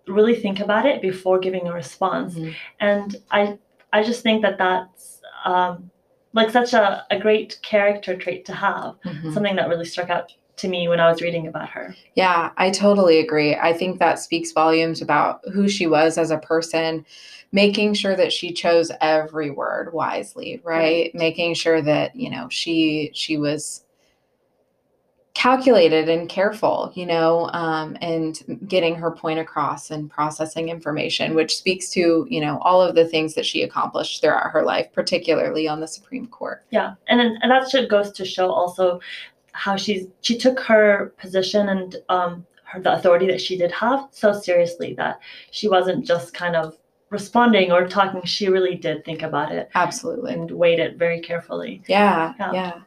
really 0.07 0.35
think 0.35 0.59
about 0.59 0.85
it 0.85 1.01
before 1.01 1.39
giving 1.39 1.67
a 1.67 1.73
response 1.73 2.35
mm-hmm. 2.35 2.51
and 2.79 3.15
i 3.31 3.57
i 3.93 4.03
just 4.03 4.21
think 4.21 4.41
that 4.41 4.57
that's 4.57 5.21
um, 5.45 5.89
like 6.33 6.49
such 6.49 6.73
a, 6.73 7.05
a 7.09 7.17
great 7.17 7.57
character 7.61 8.17
trait 8.17 8.43
to 8.45 8.53
have 8.53 8.95
mm-hmm. 9.05 9.33
something 9.33 9.55
that 9.55 9.69
really 9.69 9.85
struck 9.85 10.09
out 10.09 10.33
to 10.59 10.67
me 10.67 10.87
when 10.87 10.99
I 10.99 11.09
was 11.09 11.21
reading 11.21 11.47
about 11.47 11.69
her. 11.69 11.95
Yeah, 12.15 12.51
I 12.57 12.69
totally 12.69 13.19
agree. 13.19 13.55
I 13.55 13.73
think 13.73 13.99
that 13.99 14.19
speaks 14.19 14.51
volumes 14.51 15.01
about 15.01 15.41
who 15.53 15.67
she 15.67 15.87
was 15.87 16.17
as 16.17 16.31
a 16.31 16.37
person 16.37 17.05
making 17.51 17.93
sure 17.95 18.15
that 18.15 18.31
she 18.31 18.51
chose 18.51 18.91
every 19.01 19.49
word 19.49 19.93
wisely, 19.93 20.61
right? 20.63 20.77
right? 20.77 21.15
Making 21.15 21.53
sure 21.53 21.81
that, 21.81 22.15
you 22.15 22.29
know, 22.29 22.47
she 22.49 23.11
she 23.13 23.37
was 23.37 23.85
calculated 25.33 26.09
and 26.09 26.27
careful, 26.27 26.91
you 26.95 27.05
know, 27.05 27.49
um, 27.53 27.97
and 28.01 28.61
getting 28.67 28.93
her 28.93 29.09
point 29.09 29.39
across 29.39 29.89
and 29.89 30.09
processing 30.09 30.67
information, 30.67 31.33
which 31.33 31.55
speaks 31.55 31.89
to, 31.89 32.27
you 32.29 32.41
know, 32.41 32.59
all 32.59 32.81
of 32.81 32.93
the 32.93 33.07
things 33.07 33.35
that 33.35 33.45
she 33.45 33.63
accomplished 33.63 34.21
throughout 34.21 34.51
her 34.51 34.63
life, 34.63 34.91
particularly 34.91 35.67
on 35.67 35.79
the 35.79 35.87
Supreme 35.87 36.27
Court. 36.27 36.65
Yeah, 36.71 36.95
and 37.07 37.21
and 37.21 37.51
that 37.51 37.69
should 37.69 37.89
goes 37.89 38.11
to 38.11 38.25
show 38.25 38.51
also 38.51 38.99
how 39.53 39.75
she's 39.75 40.07
she 40.21 40.37
took 40.37 40.59
her 40.59 41.13
position 41.17 41.69
and 41.69 41.95
um, 42.09 42.45
her 42.63 42.79
the 42.79 42.93
authority 42.93 43.27
that 43.27 43.41
she 43.41 43.57
did 43.57 43.71
have 43.71 44.07
so 44.11 44.31
seriously 44.31 44.93
that 44.95 45.19
she 45.51 45.67
wasn't 45.67 46.05
just 46.05 46.33
kind 46.33 46.55
of 46.55 46.77
responding 47.09 47.71
or 47.71 47.87
talking, 47.87 48.23
she 48.23 48.49
really 48.49 48.75
did 48.75 49.03
think 49.03 49.21
about 49.21 49.51
it. 49.51 49.69
Absolutely. 49.75 50.33
And 50.33 50.51
weighed 50.51 50.79
it 50.79 50.97
very 50.97 51.21
carefully. 51.21 51.81
Yeah. 51.87 52.33
Yeah. 52.39 52.51
yeah. 52.53 52.79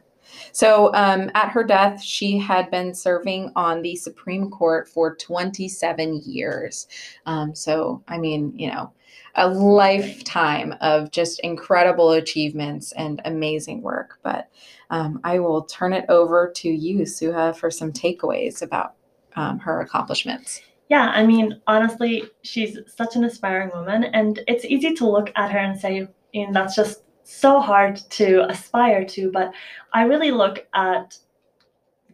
So 0.51 0.93
um, 0.93 1.31
at 1.35 1.49
her 1.49 1.63
death, 1.63 2.01
she 2.01 2.37
had 2.37 2.69
been 2.71 2.93
serving 2.93 3.51
on 3.55 3.81
the 3.81 3.95
Supreme 3.95 4.49
Court 4.49 4.87
for 4.87 5.15
27 5.15 6.21
years. 6.25 6.87
Um, 7.25 7.55
so, 7.55 8.03
I 8.07 8.17
mean, 8.17 8.53
you 8.57 8.71
know, 8.71 8.91
a 9.35 9.47
lifetime 9.47 10.75
of 10.81 11.11
just 11.11 11.39
incredible 11.39 12.11
achievements 12.11 12.91
and 12.93 13.21
amazing 13.25 13.81
work. 13.81 14.19
But 14.23 14.49
um, 14.89 15.19
I 15.23 15.39
will 15.39 15.63
turn 15.63 15.93
it 15.93 16.05
over 16.09 16.51
to 16.57 16.69
you, 16.69 16.99
Suha, 16.99 17.55
for 17.55 17.71
some 17.71 17.91
takeaways 17.91 18.61
about 18.61 18.93
um, 19.35 19.57
her 19.59 19.81
accomplishments 19.81 20.61
yeah, 20.93 21.09
I 21.09 21.25
mean, 21.25 21.59
honestly, 21.65 22.25
she's 22.43 22.77
such 22.85 23.15
an 23.15 23.23
aspiring 23.23 23.71
woman, 23.73 24.03
and 24.03 24.39
it's 24.47 24.63
easy 24.63 24.93
to 24.93 25.09
look 25.09 25.31
at 25.35 25.51
her 25.51 25.57
and 25.57 25.79
say, 25.79 26.07
you 26.33 26.45
know, 26.45 26.53
that's 26.53 26.75
just 26.75 27.01
so 27.23 27.59
hard 27.59 27.97
to 28.11 28.45
aspire 28.49 29.05
to. 29.05 29.31
But 29.31 29.53
I 29.93 30.03
really 30.03 30.31
look 30.31 30.65
at, 30.73 31.17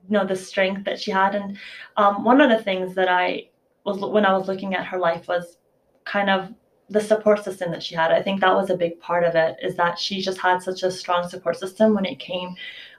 you 0.08 0.14
know, 0.14 0.26
the 0.26 0.36
strength 0.36 0.86
that 0.86 1.00
she 1.00 1.12
had, 1.12 1.36
and 1.36 1.58
um, 1.98 2.24
one 2.24 2.42
of 2.42 2.50
the 2.50 2.64
things 2.64 2.96
that 2.96 3.10
I 3.10 3.50
was 3.86 4.00
when 4.00 4.26
I 4.26 4.38
was 4.38 4.48
looking 4.48 4.76
at 4.76 4.86
her 4.86 5.00
life 5.00 5.28
was 5.28 5.58
kind 6.06 6.30
of 6.30 6.54
the 6.90 7.02
support 7.02 7.44
system 7.44 7.72
that 7.72 7.84
she 7.84 7.96
had. 7.96 8.12
I 8.12 8.22
think 8.22 8.42
that 8.42 8.56
was 8.56 8.70
a 8.70 8.78
big 8.78 9.00
part 9.00 9.24
of 9.24 9.36
it. 9.36 9.58
Is 9.62 9.76
that 9.76 10.00
she 10.00 10.22
just 10.22 10.40
had 10.40 10.62
such 10.62 10.84
a 10.84 10.92
strong 10.92 11.28
support 11.28 11.58
system 11.58 11.94
when 11.94 12.06
it 12.06 12.20
came. 12.20 12.56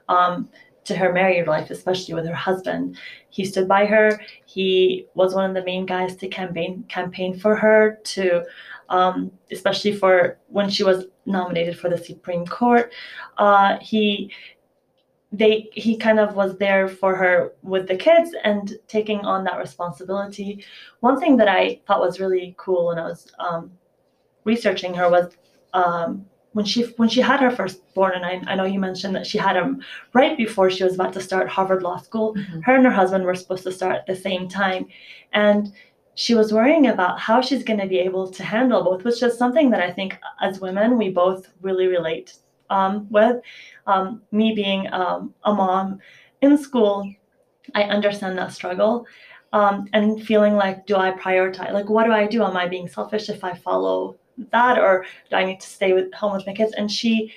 Um, 0.09 0.49
to 0.83 0.95
her 0.95 1.13
married 1.13 1.47
life, 1.47 1.69
especially 1.69 2.13
with 2.13 2.25
her 2.25 2.35
husband. 2.35 2.97
He 3.29 3.45
stood 3.45 3.67
by 3.67 3.85
her. 3.85 4.19
He 4.45 5.05
was 5.13 5.35
one 5.35 5.49
of 5.49 5.55
the 5.55 5.63
main 5.63 5.85
guys 5.85 6.15
to 6.17 6.27
campaign 6.27 6.85
campaign 6.89 7.37
for 7.37 7.55
her 7.55 7.99
to, 8.03 8.43
um, 8.91 9.31
especially 9.51 9.93
for 9.93 10.37
when 10.49 10.69
she 10.69 10.83
was 10.83 11.05
nominated 11.25 11.79
for 11.79 11.89
the 11.89 11.97
Supreme 11.97 12.45
Court. 12.45 12.93
Uh, 13.37 13.77
he 13.79 14.31
they 15.31 15.69
he 15.71 15.95
kind 15.95 16.19
of 16.19 16.35
was 16.35 16.57
there 16.57 16.89
for 16.89 17.15
her 17.15 17.53
with 17.63 17.87
the 17.87 17.95
kids 17.95 18.35
and 18.43 18.73
taking 18.87 19.19
on 19.19 19.45
that 19.45 19.57
responsibility. 19.57 20.65
One 20.99 21.19
thing 21.19 21.37
that 21.37 21.47
I 21.47 21.79
thought 21.87 22.01
was 22.01 22.19
really 22.19 22.53
cool 22.57 22.87
when 22.87 22.99
I 22.99 23.03
was 23.03 23.31
um, 23.39 23.71
researching 24.43 24.93
her 24.95 25.09
was 25.09 25.37
um, 25.73 26.25
when 26.51 26.65
she 26.65 26.83
when 26.97 27.07
she 27.07 27.21
had 27.21 27.39
her 27.39 27.49
firstborn, 27.49 28.11
and 28.13 28.25
I, 28.25 28.51
I 28.51 28.55
know 28.55 28.65
you 28.65 28.79
mentioned 28.79 29.15
that 29.15 29.25
she 29.25 29.37
had 29.37 29.55
him 29.55 29.81
right 30.13 30.35
before 30.35 30.69
she 30.69 30.83
was 30.83 30.95
about 30.95 31.13
to 31.13 31.21
start 31.21 31.47
Harvard 31.47 31.81
Law 31.81 31.97
School. 31.97 32.35
Mm-hmm. 32.35 32.59
Her 32.61 32.75
and 32.75 32.85
her 32.85 32.91
husband 32.91 33.23
were 33.23 33.35
supposed 33.35 33.63
to 33.63 33.71
start 33.71 33.95
at 33.95 34.05
the 34.05 34.17
same 34.17 34.49
time, 34.49 34.87
and 35.31 35.71
she 36.15 36.35
was 36.35 36.53
worrying 36.53 36.87
about 36.87 37.19
how 37.19 37.41
she's 37.41 37.63
going 37.63 37.79
to 37.79 37.87
be 37.87 37.99
able 37.99 38.29
to 38.29 38.43
handle 38.43 38.83
both, 38.83 39.03
which 39.03 39.23
is 39.23 39.37
something 39.37 39.69
that 39.71 39.81
I 39.81 39.91
think 39.91 40.17
as 40.41 40.59
women 40.59 40.97
we 40.97 41.09
both 41.09 41.49
really 41.61 41.87
relate 41.87 42.35
um, 42.69 43.07
with. 43.09 43.41
Um, 43.87 44.21
me 44.31 44.53
being 44.53 44.91
um, 44.93 45.33
a 45.43 45.53
mom 45.53 45.99
in 46.41 46.57
school, 46.57 47.11
I 47.75 47.83
understand 47.83 48.37
that 48.37 48.53
struggle. 48.53 49.05
Um, 49.53 49.87
and 49.91 50.25
feeling 50.25 50.55
like, 50.55 50.85
do 50.85 50.95
I 50.95 51.11
prioritize? 51.11 51.73
Like, 51.73 51.89
what 51.89 52.05
do 52.05 52.13
I 52.13 52.25
do? 52.25 52.41
Am 52.43 52.55
I 52.55 52.67
being 52.67 52.87
selfish 52.87 53.27
if 53.27 53.43
I 53.43 53.53
follow 53.53 54.17
that 54.51 54.79
or 54.79 55.05
do 55.29 55.35
I 55.35 55.43
need 55.43 55.59
to 55.59 55.67
stay 55.67 55.91
with 55.91 56.13
home 56.13 56.33
with 56.33 56.47
my 56.47 56.53
kids? 56.53 56.73
And 56.77 56.89
she 56.89 57.33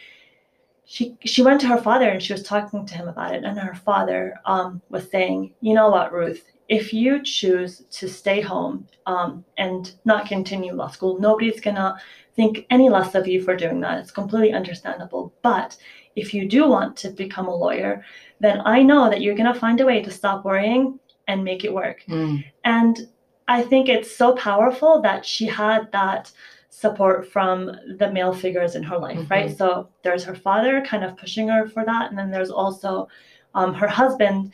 she 0.86 1.16
she 1.24 1.42
went 1.42 1.60
to 1.62 1.66
her 1.66 1.78
father 1.78 2.08
and 2.08 2.22
she 2.22 2.32
was 2.32 2.42
talking 2.42 2.86
to 2.86 2.94
him 2.94 3.08
about 3.08 3.34
it. 3.34 3.42
And 3.42 3.58
her 3.58 3.74
father 3.74 4.34
um, 4.44 4.80
was 4.90 5.10
saying, 5.10 5.54
you 5.60 5.74
know 5.74 5.88
what, 5.88 6.12
Ruth, 6.12 6.44
if 6.68 6.92
you 6.92 7.22
choose 7.22 7.84
to 7.90 8.08
stay 8.08 8.40
home 8.40 8.86
um, 9.06 9.44
and 9.58 9.92
not 10.04 10.26
continue 10.26 10.72
law 10.72 10.88
school, 10.88 11.18
nobody's 11.20 11.60
gonna 11.60 11.96
think 12.34 12.66
any 12.70 12.88
less 12.88 13.14
of 13.14 13.26
you 13.26 13.42
for 13.42 13.54
doing 13.56 13.80
that. 13.80 13.98
It's 13.98 14.10
completely 14.10 14.52
understandable. 14.52 15.32
But 15.42 15.76
if 16.16 16.32
you 16.32 16.48
do 16.48 16.68
want 16.68 16.96
to 16.98 17.10
become 17.10 17.48
a 17.48 17.54
lawyer, 17.54 18.04
then 18.40 18.62
I 18.64 18.82
know 18.82 19.10
that 19.10 19.20
you're 19.20 19.36
gonna 19.36 19.54
find 19.54 19.80
a 19.80 19.86
way 19.86 20.02
to 20.02 20.10
stop 20.10 20.44
worrying 20.44 20.98
and 21.28 21.44
make 21.44 21.64
it 21.64 21.72
work. 21.72 22.02
Mm. 22.08 22.44
And 22.64 23.08
I 23.46 23.62
think 23.62 23.88
it's 23.88 24.14
so 24.14 24.34
powerful 24.34 25.02
that 25.02 25.24
she 25.24 25.46
had 25.46 25.90
that 25.92 26.30
support 26.70 27.30
from 27.30 27.70
the 27.98 28.10
male 28.10 28.32
figures 28.32 28.74
in 28.74 28.82
her 28.82 28.98
life, 28.98 29.18
mm-hmm. 29.18 29.32
right? 29.32 29.56
So 29.56 29.88
there's 30.02 30.24
her 30.24 30.34
father 30.34 30.84
kind 30.84 31.04
of 31.04 31.16
pushing 31.16 31.48
her 31.48 31.68
for 31.68 31.84
that. 31.84 32.10
And 32.10 32.18
then 32.18 32.30
there's 32.30 32.50
also 32.50 33.08
um, 33.54 33.74
her 33.74 33.86
husband 33.86 34.52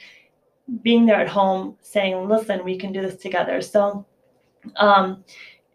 being 0.82 1.06
there 1.06 1.20
at 1.20 1.28
home 1.28 1.76
saying, 1.80 2.28
listen, 2.28 2.64
we 2.64 2.78
can 2.78 2.92
do 2.92 3.02
this 3.02 3.16
together. 3.16 3.60
So 3.60 4.06
um, 4.76 5.24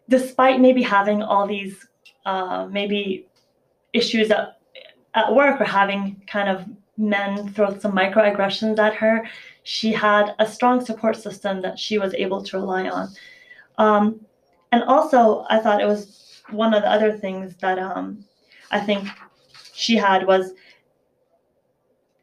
despite 0.08 0.60
maybe 0.60 0.82
having 0.82 1.22
all 1.22 1.46
these 1.46 1.86
uh, 2.24 2.66
maybe 2.70 3.26
issues 3.92 4.30
at, 4.30 4.58
at 5.14 5.34
work 5.34 5.60
or 5.60 5.64
having 5.64 6.22
kind 6.26 6.48
of 6.48 6.64
men 6.96 7.48
throw 7.52 7.78
some 7.78 7.92
microaggressions 7.92 8.78
at 8.78 8.94
her, 8.94 9.28
she 9.62 9.92
had 9.92 10.34
a 10.38 10.46
strong 10.46 10.84
support 10.84 11.16
system 11.16 11.60
that 11.62 11.78
she 11.78 11.98
was 11.98 12.14
able 12.14 12.42
to 12.42 12.58
rely 12.58 12.88
on. 12.88 13.08
Um, 13.78 14.20
and 14.72 14.82
also, 14.84 15.44
I 15.50 15.58
thought 15.58 15.80
it 15.80 15.86
was 15.86 16.42
one 16.50 16.74
of 16.74 16.82
the 16.82 16.90
other 16.90 17.16
things 17.16 17.54
that 17.56 17.78
um, 17.78 18.24
I 18.70 18.80
think 18.80 19.08
she 19.72 19.96
had 19.96 20.26
was 20.26 20.52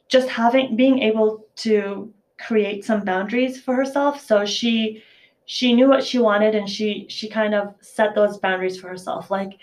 just 0.07 0.29
having 0.29 0.75
being 0.75 0.99
able 0.99 1.45
to 1.57 2.13
create 2.45 2.85
some 2.85 3.03
boundaries 3.03 3.61
for 3.61 3.75
herself. 3.75 4.21
So 4.21 4.45
she 4.45 5.03
she 5.45 5.73
knew 5.73 5.89
what 5.89 6.03
she 6.03 6.19
wanted 6.19 6.55
and 6.55 6.69
she 6.69 7.05
she 7.09 7.29
kind 7.29 7.53
of 7.53 7.75
set 7.81 8.15
those 8.15 8.37
boundaries 8.37 8.79
for 8.79 8.87
herself. 8.87 9.29
Like 9.31 9.53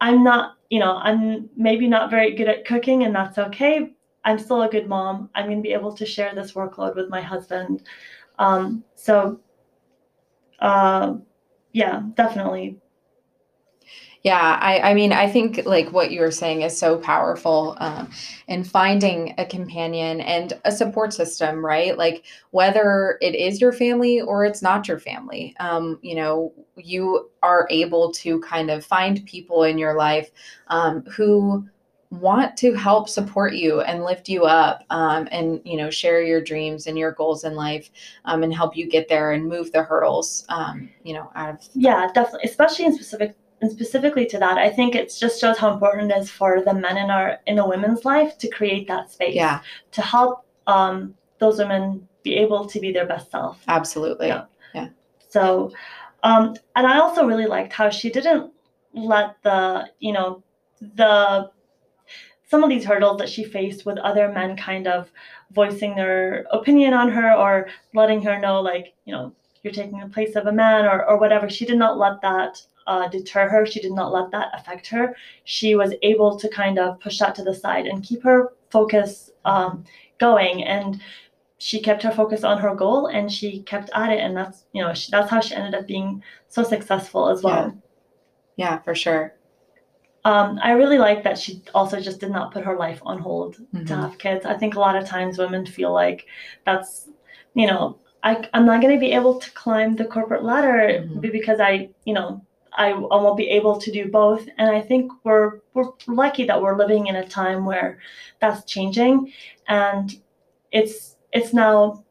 I'm 0.00 0.22
not, 0.22 0.56
you 0.70 0.78
know, 0.78 0.96
I'm 0.96 1.48
maybe 1.56 1.88
not 1.88 2.10
very 2.10 2.34
good 2.34 2.48
at 2.48 2.66
cooking 2.66 3.04
and 3.04 3.14
that's 3.14 3.38
okay. 3.38 3.92
I'm 4.24 4.38
still 4.38 4.62
a 4.62 4.68
good 4.68 4.88
mom. 4.88 5.30
I'm 5.34 5.46
going 5.46 5.58
to 5.58 5.62
be 5.62 5.72
able 5.72 5.94
to 5.94 6.04
share 6.04 6.34
this 6.34 6.52
workload 6.52 6.96
with 6.96 7.08
my 7.08 7.20
husband. 7.22 7.84
Um, 8.38 8.84
so, 8.96 9.40
uh, 10.58 11.14
yeah, 11.72 12.02
definitely 12.14 12.78
yeah, 14.26 14.58
I, 14.60 14.90
I 14.90 14.94
mean, 14.94 15.12
I 15.12 15.30
think 15.30 15.66
like 15.66 15.92
what 15.92 16.10
you 16.10 16.20
were 16.20 16.32
saying 16.32 16.62
is 16.62 16.76
so 16.76 16.98
powerful 16.98 17.76
um, 17.78 18.10
in 18.48 18.64
finding 18.64 19.32
a 19.38 19.46
companion 19.46 20.20
and 20.20 20.52
a 20.64 20.72
support 20.72 21.14
system, 21.14 21.64
right? 21.64 21.96
Like 21.96 22.24
whether 22.50 23.18
it 23.22 23.36
is 23.36 23.60
your 23.60 23.72
family 23.72 24.20
or 24.20 24.44
it's 24.44 24.62
not 24.62 24.88
your 24.88 24.98
family, 24.98 25.54
um, 25.60 26.00
you 26.02 26.16
know, 26.16 26.52
you 26.74 27.30
are 27.44 27.68
able 27.70 28.10
to 28.14 28.40
kind 28.40 28.68
of 28.68 28.84
find 28.84 29.24
people 29.26 29.62
in 29.62 29.78
your 29.78 29.94
life 29.94 30.32
um, 30.70 31.02
who 31.02 31.64
want 32.10 32.56
to 32.56 32.74
help 32.74 33.08
support 33.08 33.54
you 33.54 33.80
and 33.82 34.04
lift 34.04 34.28
you 34.28 34.44
up 34.44 34.82
um, 34.90 35.28
and 35.30 35.60
you 35.64 35.76
know 35.76 35.90
share 35.90 36.22
your 36.22 36.40
dreams 36.40 36.86
and 36.86 36.96
your 36.96 37.10
goals 37.12 37.42
in 37.42 37.54
life 37.54 37.90
um, 38.26 38.44
and 38.44 38.54
help 38.54 38.76
you 38.76 38.88
get 38.88 39.08
there 39.08 39.32
and 39.32 39.44
move 39.44 39.72
the 39.72 39.82
hurdles 39.82 40.46
um, 40.48 40.88
you 41.02 41.12
know 41.12 41.30
out 41.34 41.50
of 41.50 41.68
yeah 41.74 42.06
definitely 42.14 42.48
especially 42.48 42.84
in 42.84 42.94
specific 42.94 43.34
and 43.60 43.70
specifically 43.70 44.26
to 44.26 44.38
that 44.38 44.58
i 44.58 44.68
think 44.68 44.94
it 44.94 45.14
just 45.18 45.40
shows 45.40 45.58
how 45.58 45.72
important 45.72 46.10
it 46.10 46.16
is 46.18 46.30
for 46.30 46.62
the 46.64 46.74
men 46.74 46.96
in 46.96 47.10
our 47.10 47.38
in 47.46 47.58
a 47.58 47.66
women's 47.66 48.04
life 48.04 48.36
to 48.38 48.48
create 48.48 48.86
that 48.88 49.10
space. 49.10 49.34
Yeah. 49.34 49.60
To 49.92 50.02
help 50.02 50.44
um, 50.66 51.14
those 51.38 51.58
women 51.58 52.06
be 52.22 52.34
able 52.34 52.66
to 52.66 52.80
be 52.80 52.90
their 52.92 53.06
best 53.06 53.30
self. 53.30 53.62
Absolutely. 53.68 54.28
Yeah. 54.28 54.44
yeah. 54.74 54.88
So 55.28 55.72
um, 56.22 56.56
and 56.74 56.86
i 56.86 56.98
also 56.98 57.24
really 57.24 57.46
liked 57.46 57.72
how 57.72 57.88
she 57.90 58.10
didn't 58.10 58.52
let 58.94 59.36
the 59.42 59.88
you 60.00 60.12
know 60.12 60.42
the 60.80 61.50
some 62.48 62.62
of 62.62 62.70
these 62.70 62.84
hurdles 62.84 63.18
that 63.18 63.28
she 63.28 63.44
faced 63.44 63.84
with 63.86 63.98
other 63.98 64.28
men 64.32 64.56
kind 64.56 64.86
of 64.86 65.10
voicing 65.52 65.94
their 65.94 66.46
opinion 66.52 66.94
on 66.94 67.10
her 67.10 67.32
or 67.32 67.68
letting 67.94 68.22
her 68.22 68.38
know 68.38 68.60
like 68.60 68.94
you 69.04 69.12
know 69.12 69.32
you're 69.66 69.72
taking 69.72 69.98
the 69.98 70.06
place 70.06 70.36
of 70.36 70.46
a 70.46 70.52
man 70.52 70.84
or, 70.84 71.04
or 71.04 71.18
whatever. 71.18 71.50
She 71.50 71.66
did 71.66 71.76
not 71.76 71.98
let 71.98 72.20
that 72.22 72.62
uh, 72.86 73.08
deter 73.08 73.48
her. 73.48 73.66
She 73.66 73.80
did 73.80 73.92
not 73.92 74.12
let 74.12 74.30
that 74.30 74.48
affect 74.54 74.86
her. 74.88 75.14
She 75.44 75.74
was 75.74 75.94
able 76.02 76.38
to 76.38 76.48
kind 76.48 76.78
of 76.78 77.00
push 77.00 77.18
that 77.18 77.34
to 77.36 77.44
the 77.44 77.54
side 77.54 77.86
and 77.86 78.02
keep 78.02 78.22
her 78.22 78.52
focus 78.70 79.30
um, 79.44 79.84
going. 80.18 80.64
And 80.64 81.00
she 81.58 81.80
kept 81.80 82.02
her 82.02 82.10
focus 82.10 82.44
on 82.44 82.58
her 82.58 82.74
goal 82.74 83.06
and 83.06 83.32
she 83.32 83.62
kept 83.62 83.90
at 83.94 84.10
it. 84.12 84.20
And 84.20 84.36
that's 84.36 84.66
you 84.72 84.82
know 84.82 84.92
she, 84.94 85.10
that's 85.10 85.30
how 85.30 85.40
she 85.40 85.54
ended 85.54 85.74
up 85.74 85.86
being 85.86 86.22
so 86.48 86.62
successful 86.62 87.28
as 87.28 87.42
well. 87.42 87.76
Yeah. 88.56 88.78
For 88.80 88.94
sure. 88.94 89.34
Um, 90.24 90.58
I 90.60 90.72
really 90.72 90.98
like 90.98 91.22
that 91.22 91.38
she 91.38 91.62
also 91.72 92.00
just 92.00 92.18
did 92.18 92.30
not 92.32 92.52
put 92.52 92.64
her 92.64 92.76
life 92.76 93.00
on 93.06 93.18
hold 93.20 93.54
to 93.54 93.62
Mhm. 93.76 93.88
have 93.88 94.18
kids. 94.18 94.44
I 94.44 94.54
think 94.54 94.74
a 94.74 94.80
lot 94.80 94.96
of 94.96 95.06
times 95.06 95.38
women 95.38 95.64
feel 95.64 95.92
like 95.92 96.26
that's, 96.64 97.08
you 97.54 97.68
know, 97.68 97.98
I, 98.24 98.48
I'm 98.52 98.66
not 98.66 98.80
going 98.80 98.92
to 98.92 98.98
be 98.98 99.12
able 99.12 99.38
to 99.38 99.50
climb 99.52 99.94
the 99.94 100.04
corporate 100.04 100.42
ladder 100.42 101.04
Mhm. 101.06 101.20
because 101.20 101.60
I, 101.60 101.90
you 102.04 102.12
know, 102.12 102.44
I, 102.76 102.90
I 102.90 102.92
won't 102.94 103.36
be 103.36 103.48
able 103.50 103.78
to 103.78 103.90
do 103.90 104.10
both. 104.10 104.46
And 104.58 104.70
I 104.70 104.80
think 104.80 105.10
we're 105.24 105.60
we're 105.74 105.90
lucky 106.06 106.44
that 106.44 106.60
we're 106.60 106.76
living 106.76 107.06
in 107.06 107.16
a 107.16 107.26
time 107.26 107.64
where 107.64 107.98
that's 108.40 108.64
changing, 108.64 109.32
and 109.68 110.14
it's 110.72 111.16
it's 111.32 111.52
now 111.52 112.04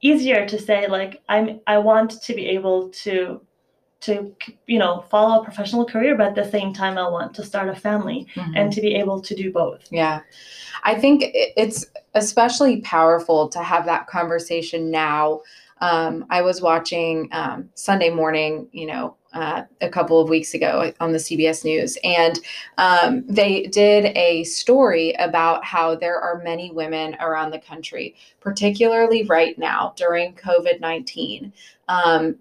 easier 0.00 0.46
to 0.46 0.58
say 0.58 0.86
like 0.88 1.22
I'm 1.28 1.60
I 1.66 1.78
want 1.78 2.22
to 2.22 2.34
be 2.34 2.46
able 2.46 2.88
to 3.04 3.40
to 4.00 4.34
you 4.66 4.78
know 4.78 5.04
follow 5.10 5.40
a 5.40 5.44
professional 5.44 5.84
career 5.84 6.16
but 6.16 6.26
at 6.26 6.34
the 6.34 6.50
same 6.50 6.72
time 6.72 6.98
I 6.98 7.08
want 7.08 7.34
to 7.34 7.44
start 7.44 7.68
a 7.68 7.74
family 7.76 8.26
Mhm. 8.34 8.52
and 8.56 8.72
to 8.72 8.80
be 8.80 8.96
able 8.96 9.20
to 9.20 9.34
do 9.34 9.52
both. 9.52 9.80
Yeah. 9.92 10.20
I 10.82 10.96
think 10.96 11.22
it's 11.32 11.86
especially 12.14 12.80
powerful 12.80 13.48
to 13.50 13.62
have 13.62 13.84
that 13.86 14.08
conversation 14.08 14.90
now. 14.90 15.42
Um, 15.80 16.26
I 16.30 16.42
was 16.42 16.60
watching 16.60 17.28
um, 17.30 17.70
Sunday 17.74 18.10
morning, 18.10 18.68
you 18.72 18.86
know, 18.86 19.16
uh, 19.34 19.62
a 19.80 19.88
couple 19.88 20.20
of 20.20 20.28
weeks 20.28 20.54
ago 20.54 20.92
on 21.00 21.12
the 21.12 21.18
CBS 21.18 21.64
News, 21.64 21.98
and 22.04 22.38
um, 22.78 23.24
they 23.26 23.64
did 23.64 24.16
a 24.16 24.44
story 24.44 25.12
about 25.18 25.64
how 25.64 25.94
there 25.94 26.18
are 26.18 26.42
many 26.42 26.70
women 26.70 27.16
around 27.20 27.50
the 27.50 27.58
country, 27.58 28.14
particularly 28.40 29.24
right 29.24 29.58
now 29.58 29.94
during 29.96 30.34
COVID 30.34 30.80
19. 30.80 31.52
Um, 31.88 32.36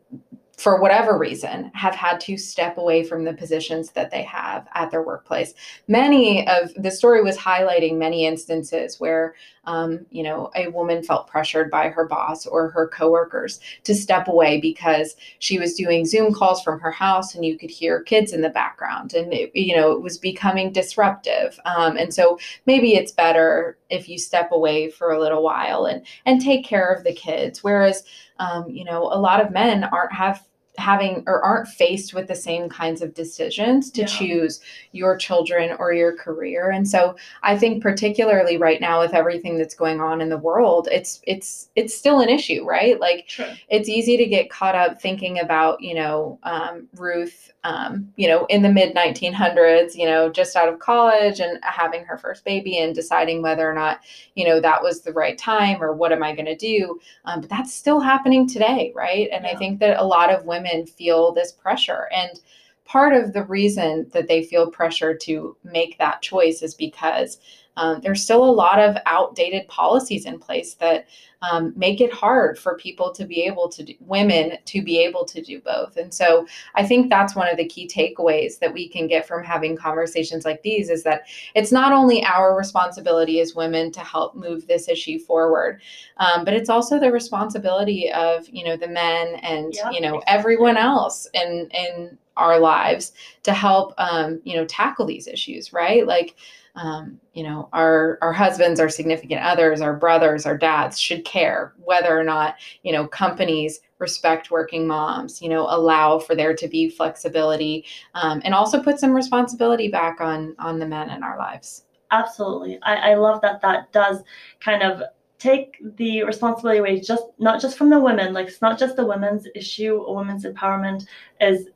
for 0.57 0.79
whatever 0.79 1.17
reason, 1.17 1.71
have 1.73 1.95
had 1.95 2.19
to 2.21 2.37
step 2.37 2.77
away 2.77 3.03
from 3.03 3.23
the 3.23 3.33
positions 3.33 3.89
that 3.91 4.11
they 4.11 4.21
have 4.21 4.67
at 4.75 4.91
their 4.91 5.01
workplace 5.01 5.55
many 5.87 6.47
of 6.47 6.71
the 6.75 6.91
story 6.91 7.21
was 7.21 7.37
highlighting 7.37 7.97
many 7.97 8.25
instances 8.25 8.99
where 8.99 9.35
um, 9.65 10.05
you 10.09 10.23
know 10.23 10.49
a 10.55 10.67
woman 10.69 11.03
felt 11.03 11.27
pressured 11.27 11.69
by 11.69 11.89
her 11.89 12.05
boss 12.05 12.45
or 12.45 12.69
her 12.69 12.87
coworkers 12.87 13.59
to 13.83 13.93
step 13.93 14.27
away 14.27 14.59
because 14.59 15.15
she 15.39 15.59
was 15.59 15.75
doing 15.75 16.05
zoom 16.05 16.33
calls 16.33 16.63
from 16.63 16.79
her 16.79 16.91
house 16.91 17.35
and 17.35 17.45
you 17.45 17.57
could 17.57 17.69
hear 17.69 18.01
kids 18.01 18.33
in 18.33 18.41
the 18.41 18.49
background. 18.49 19.13
And 19.13 19.31
it, 19.33 19.51
you 19.55 19.75
know 19.75 19.91
it 19.91 20.01
was 20.01 20.17
becoming 20.17 20.71
disruptive. 20.71 21.59
Um, 21.65 21.97
and 21.97 22.13
so 22.13 22.39
maybe 22.65 22.95
it's 22.95 23.11
better 23.11 23.77
if 23.89 24.09
you 24.09 24.17
step 24.17 24.51
away 24.51 24.89
for 24.89 25.11
a 25.11 25.19
little 25.19 25.43
while 25.43 25.85
and 25.85 26.05
and 26.25 26.41
take 26.41 26.65
care 26.65 26.91
of 26.91 27.03
the 27.03 27.13
kids. 27.13 27.63
Whereas 27.63 28.03
um, 28.39 28.69
you 28.69 28.83
know 28.83 29.03
a 29.03 29.19
lot 29.19 29.43
of 29.43 29.51
men 29.51 29.83
aren't 29.85 30.13
have 30.13 30.45
having 30.77 31.23
or 31.27 31.43
aren't 31.43 31.67
faced 31.67 32.13
with 32.13 32.27
the 32.27 32.35
same 32.35 32.69
kinds 32.69 33.01
of 33.01 33.13
decisions 33.13 33.91
to 33.91 34.01
Yeah. 34.01 34.07
choose 34.07 34.61
your 34.93 35.17
children 35.17 35.75
or 35.79 35.93
your 35.93 36.15
career. 36.15 36.69
And 36.71 36.87
so 36.87 37.15
i 37.43 37.57
think 37.57 37.81
particularly 37.83 38.57
right 38.57 38.79
now 38.81 38.99
with 39.01 39.13
everything 39.13 39.57
that's 39.57 39.75
going 39.75 39.99
on 40.01 40.21
in 40.21 40.29
the 40.29 40.37
world 40.37 40.87
it's 40.91 41.21
it's 41.27 41.69
it's 41.75 41.95
still 41.95 42.19
an 42.21 42.29
issue 42.29 42.63
right? 42.65 42.99
Like 42.99 43.25
Sure. 43.27 43.47
it's 43.69 43.89
easy 43.89 44.15
to 44.17 44.25
get 44.25 44.49
caught 44.49 44.75
up 44.75 45.01
thinking 45.01 45.39
about 45.39 45.81
you 45.81 45.93
know 45.95 46.39
um, 46.43 46.87
ruth 46.95 47.51
um, 47.63 48.11
you 48.15 48.27
know 48.27 48.45
in 48.45 48.61
the 48.61 48.69
mid 48.79 48.95
1900s 48.95 49.95
you 49.95 50.05
know 50.05 50.29
just 50.29 50.55
out 50.55 50.69
of 50.69 50.79
college 50.79 51.39
and 51.39 51.59
having 51.63 52.03
her 52.05 52.17
first 52.17 52.43
baby 52.45 52.77
and 52.79 52.95
deciding 52.95 53.41
whether 53.41 53.69
or 53.69 53.73
not 53.73 53.99
you 54.35 54.45
know 54.47 54.59
that 54.61 54.81
was 54.81 55.01
the 55.01 55.13
right 55.13 55.37
time 55.37 55.81
or 55.83 55.93
what 55.93 56.11
am 56.11 56.23
i 56.23 56.33
going 56.33 56.45
to 56.45 56.55
do? 56.55 56.99
Um, 57.25 57.41
but 57.41 57.49
that's 57.49 57.73
still 57.73 57.99
happening 57.99 58.47
today 58.47 58.91
right? 58.95 59.27
And 59.31 59.45
i 59.45 59.55
think 59.55 59.79
that 59.79 59.99
a 59.99 60.05
lot 60.05 60.29
of 60.33 60.45
women 60.45 60.70
feel 60.89 61.31
this 61.31 61.51
pressure. 61.51 62.07
And 62.15 62.39
part 62.85 63.13
of 63.13 63.33
the 63.33 63.43
reason 63.43 64.09
that 64.13 64.27
they 64.27 64.43
feel 64.43 64.69
pressure 64.69 65.15
to 65.15 65.55
make 65.63 65.97
that 65.97 66.21
choice 66.21 66.61
is 66.61 66.73
because 66.73 67.37
um, 67.77 68.01
there's 68.01 68.23
still 68.23 68.43
a 68.43 68.51
lot 68.51 68.79
of 68.79 68.97
outdated 69.05 69.67
policies 69.67 70.25
in 70.25 70.39
place 70.39 70.75
that 70.75 71.07
um, 71.41 71.73
make 71.75 72.01
it 72.01 72.13
hard 72.13 72.59
for 72.59 72.77
people 72.77 73.11
to 73.13 73.25
be 73.25 73.41
able 73.41 73.67
to 73.69 73.83
do, 73.83 73.93
women 74.01 74.57
to 74.65 74.81
be 74.83 74.99
able 74.99 75.25
to 75.25 75.41
do 75.41 75.59
both. 75.59 75.97
And 75.97 76.13
so 76.13 76.45
I 76.75 76.85
think 76.85 77.09
that's 77.09 77.35
one 77.35 77.47
of 77.47 77.57
the 77.57 77.67
key 77.67 77.87
takeaways 77.87 78.59
that 78.59 78.71
we 78.71 78.87
can 78.87 79.07
get 79.07 79.27
from 79.27 79.43
having 79.43 79.75
conversations 79.75 80.45
like 80.45 80.61
these 80.61 80.89
is 80.89 81.03
that 81.03 81.23
it's 81.55 81.71
not 81.71 81.93
only 81.93 82.23
our 82.23 82.55
responsibility 82.55 83.39
as 83.39 83.55
women 83.55 83.91
to 83.93 84.01
help 84.01 84.35
move 84.35 84.67
this 84.67 84.87
issue 84.87 85.17
forward, 85.17 85.81
um, 86.17 86.45
but 86.45 86.53
it's 86.53 86.69
also 86.69 86.99
the 86.99 87.11
responsibility 87.11 88.11
of 88.11 88.47
you 88.49 88.63
know 88.63 88.77
the 88.77 88.87
men 88.87 89.35
and 89.41 89.73
Yep, 89.73 89.93
you 89.93 90.01
know 90.01 90.21
everyone 90.27 90.77
else 90.77 91.27
in 91.33 91.69
in 91.73 92.17
our 92.37 92.59
lives 92.59 93.13
to 93.43 93.53
help 93.53 93.93
um, 93.97 94.39
you 94.43 94.55
know 94.55 94.65
tackle 94.65 95.05
these 95.05 95.27
issues, 95.27 95.73
right? 95.73 96.05
Like 96.05 96.35
um, 96.75 97.19
you 97.33 97.43
know 97.43 97.69
our 97.73 98.17
our 98.21 98.33
husbands 98.33 98.79
our 98.79 98.89
significant 98.89 99.41
others 99.41 99.81
our 99.81 99.95
brothers 99.95 100.45
our 100.45 100.57
dads 100.57 100.99
should 100.99 101.25
care 101.25 101.73
whether 101.83 102.17
or 102.17 102.23
not 102.23 102.55
you 102.83 102.91
know 102.91 103.07
companies 103.07 103.81
respect 103.99 104.51
working 104.51 104.87
moms 104.87 105.41
you 105.41 105.49
know 105.49 105.67
allow 105.69 106.17
for 106.17 106.35
there 106.35 106.55
to 106.55 106.67
be 106.67 106.89
flexibility 106.89 107.85
um, 108.15 108.41
and 108.43 108.53
also 108.53 108.81
put 108.81 108.99
some 108.99 109.11
responsibility 109.11 109.89
back 109.89 110.21
on 110.21 110.55
on 110.59 110.79
the 110.79 110.87
men 110.87 111.09
in 111.09 111.23
our 111.23 111.37
lives 111.37 111.83
Absolutely. 112.11 112.77
I, 112.83 113.11
I 113.11 113.13
love 113.15 113.41
that 113.41 113.61
that 113.61 113.91
does 113.93 114.23
kind 114.59 114.83
of 114.83 115.01
take 115.39 115.77
the 115.97 116.23
responsibility 116.23 116.79
away 116.79 116.99
just 116.99 117.23
not 117.39 117.59
just 117.59 117.77
from 117.77 117.89
the 117.89 117.99
women, 117.99 118.33
like 118.33 118.47
it's 118.47 118.61
not 118.61 118.77
just 118.77 118.95
the 118.95 119.05
women's 119.05 119.47
issue, 119.55 120.03
women's 120.07 120.45
empowerment 120.45 121.05
is 121.39 121.69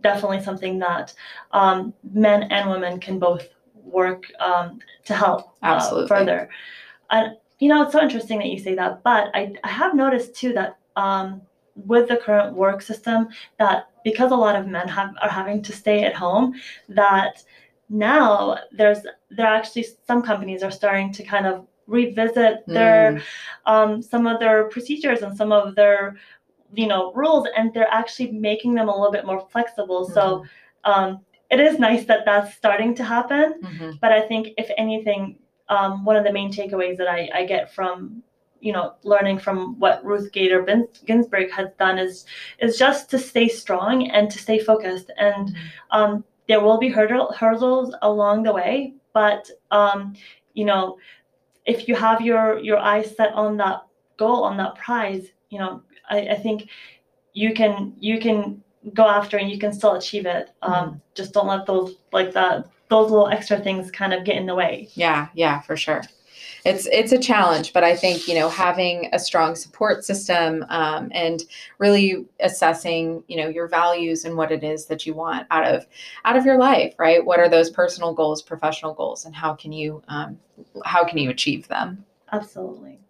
definitely 0.00 0.42
something 0.42 0.78
that 0.78 1.14
um, 1.52 1.92
men 2.12 2.44
and 2.44 2.70
women 2.70 2.98
can 2.98 3.18
both 3.18 3.48
work 3.92 4.24
um, 4.40 4.78
to 5.04 5.14
help 5.14 5.54
uh, 5.62 6.06
further. 6.06 6.48
And 7.10 7.36
you 7.58 7.68
know, 7.68 7.82
it's 7.82 7.92
so 7.92 8.02
interesting 8.02 8.38
that 8.38 8.48
you 8.48 8.58
say 8.58 8.74
that, 8.74 9.02
but 9.04 9.30
I, 9.34 9.54
I 9.62 9.68
have 9.68 9.94
noticed 9.94 10.34
too 10.34 10.52
that 10.54 10.78
um, 10.96 11.42
with 11.76 12.08
the 12.08 12.16
current 12.16 12.56
work 12.56 12.82
system, 12.82 13.28
that 13.58 13.88
because 14.04 14.32
a 14.32 14.36
lot 14.36 14.56
of 14.56 14.66
men 14.66 14.88
have 14.88 15.14
are 15.22 15.28
having 15.28 15.62
to 15.62 15.72
stay 15.72 16.04
at 16.04 16.14
home, 16.14 16.54
that 16.88 17.44
now 17.88 18.58
there's 18.72 19.00
there 19.30 19.46
actually 19.46 19.86
some 20.06 20.22
companies 20.22 20.62
are 20.62 20.70
starting 20.70 21.12
to 21.12 21.22
kind 21.22 21.46
of 21.46 21.66
revisit 21.86 22.64
their 22.66 23.12
Mm, 23.12 23.22
um, 23.66 24.02
some 24.02 24.26
of 24.26 24.40
their 24.40 24.64
procedures 24.64 25.22
and 25.22 25.36
some 25.36 25.52
of 25.52 25.74
their 25.74 26.16
you 26.74 26.86
know 26.86 27.12
rules 27.12 27.46
and 27.56 27.72
they're 27.74 27.92
actually 27.92 28.32
making 28.32 28.74
them 28.74 28.88
a 28.88 28.92
little 28.92 29.12
bit 29.12 29.26
more 29.26 29.46
flexible. 29.52 30.08
So 30.08 30.44
um, 30.84 31.20
it 31.52 31.60
is 31.60 31.78
nice 31.78 32.04
that 32.06 32.24
that's 32.24 32.54
starting 32.54 32.94
to 32.94 33.04
happen 33.04 33.54
mhm, 33.62 34.00
but 34.00 34.10
i 34.10 34.20
think 34.20 34.48
if 34.56 34.70
anything 34.76 35.38
um, 35.68 36.04
one 36.04 36.16
of 36.16 36.24
the 36.24 36.32
main 36.32 36.52
takeaways 36.52 36.96
that 36.98 37.08
I, 37.08 37.30
I 37.32 37.46
get 37.46 37.72
from 37.74 38.22
you 38.60 38.72
know 38.72 38.94
learning 39.02 39.38
from 39.38 39.78
what 39.78 40.04
ruth 40.04 40.32
bader 40.32 40.64
ginsburg 41.06 41.50
has 41.50 41.68
done 41.78 41.98
is 41.98 42.24
is 42.58 42.78
just 42.78 43.10
to 43.10 43.18
stay 43.18 43.48
strong 43.48 44.10
and 44.10 44.30
to 44.30 44.38
stay 44.38 44.58
focused 44.58 45.10
and 45.18 45.48
mhm. 45.48 45.56
um, 45.90 46.24
there 46.48 46.60
will 46.60 46.78
be 46.78 46.88
hurdle, 46.88 47.32
hurdles 47.32 47.94
along 48.02 48.42
the 48.42 48.52
way 48.52 48.94
but 49.12 49.50
um, 49.70 50.14
you 50.54 50.64
know 50.64 50.98
if 51.66 51.88
you 51.88 51.94
have 51.94 52.20
your 52.20 52.58
your 52.58 52.78
eyes 52.78 53.16
set 53.16 53.32
on 53.34 53.56
that 53.56 53.82
goal 54.16 54.44
on 54.44 54.56
that 54.56 54.74
prize 54.76 55.26
you 55.50 55.58
know 55.58 55.82
i, 56.10 56.18
I 56.28 56.36
think 56.36 56.68
you 57.34 57.54
can 57.54 57.94
you 57.98 58.20
can 58.20 58.62
go 58.94 59.08
after 59.08 59.36
and 59.36 59.50
you 59.50 59.58
can 59.58 59.72
still 59.72 59.94
achieve 59.94 60.26
it. 60.26 60.50
Um, 60.62 61.00
Just 61.14 61.32
don't 61.32 61.46
let 61.46 61.66
those 61.66 61.96
like 62.12 62.32
that 62.32 62.66
those 62.88 63.10
little 63.10 63.28
extra 63.28 63.58
things 63.58 63.90
kind 63.90 64.12
of 64.12 64.22
get 64.24 64.36
in 64.36 64.44
the 64.44 64.54
way. 64.54 64.88
Yeah, 64.94 65.28
yeah, 65.34 65.60
for 65.62 65.76
sure. 65.76 66.02
It's 66.64 66.86
it's 66.92 67.10
a 67.10 67.18
challenge, 67.18 67.72
but 67.72 67.82
I 67.82 67.96
think 67.96 68.28
you 68.28 68.34
know 68.34 68.48
having 68.48 69.08
a 69.12 69.18
strong 69.18 69.56
support 69.56 70.04
system 70.04 70.64
um, 70.68 71.10
and 71.12 71.42
really 71.78 72.26
assessing 72.40 73.24
you 73.26 73.36
know 73.36 73.48
your 73.48 73.66
values 73.66 74.24
and 74.24 74.36
what 74.36 74.52
it 74.52 74.62
is 74.62 74.86
that 74.86 75.06
you 75.06 75.14
want 75.14 75.46
out 75.50 75.66
of 75.66 75.86
out 76.24 76.36
of 76.36 76.44
your 76.44 76.58
life, 76.58 76.94
right? 76.98 77.24
What 77.24 77.40
are 77.40 77.48
those 77.48 77.70
personal 77.70 78.12
goals, 78.12 78.42
professional 78.42 78.94
goals, 78.94 79.24
and 79.24 79.34
how 79.34 79.54
can 79.54 79.72
you 79.72 80.02
um, 80.08 80.38
how 80.84 81.04
can 81.04 81.18
you 81.18 81.30
achieve 81.30 81.66
them? 81.68 82.04
Absolutely. 82.30 83.00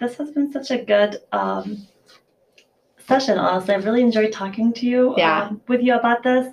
This 0.00 0.16
has 0.16 0.30
been 0.30 0.50
such 0.52 0.70
a 0.70 0.82
good 0.82 1.18
um, 1.32 1.86
session, 3.06 3.38
honestly. 3.38 3.74
I've 3.74 3.84
really 3.84 4.02
enjoyed 4.02 4.32
talking 4.32 4.72
to 4.74 4.86
you 4.86 5.14
Yeah. 5.16 5.44
um, 5.44 5.60
with 5.68 5.82
you 5.82 5.94
about 5.94 6.22
this. 6.22 6.46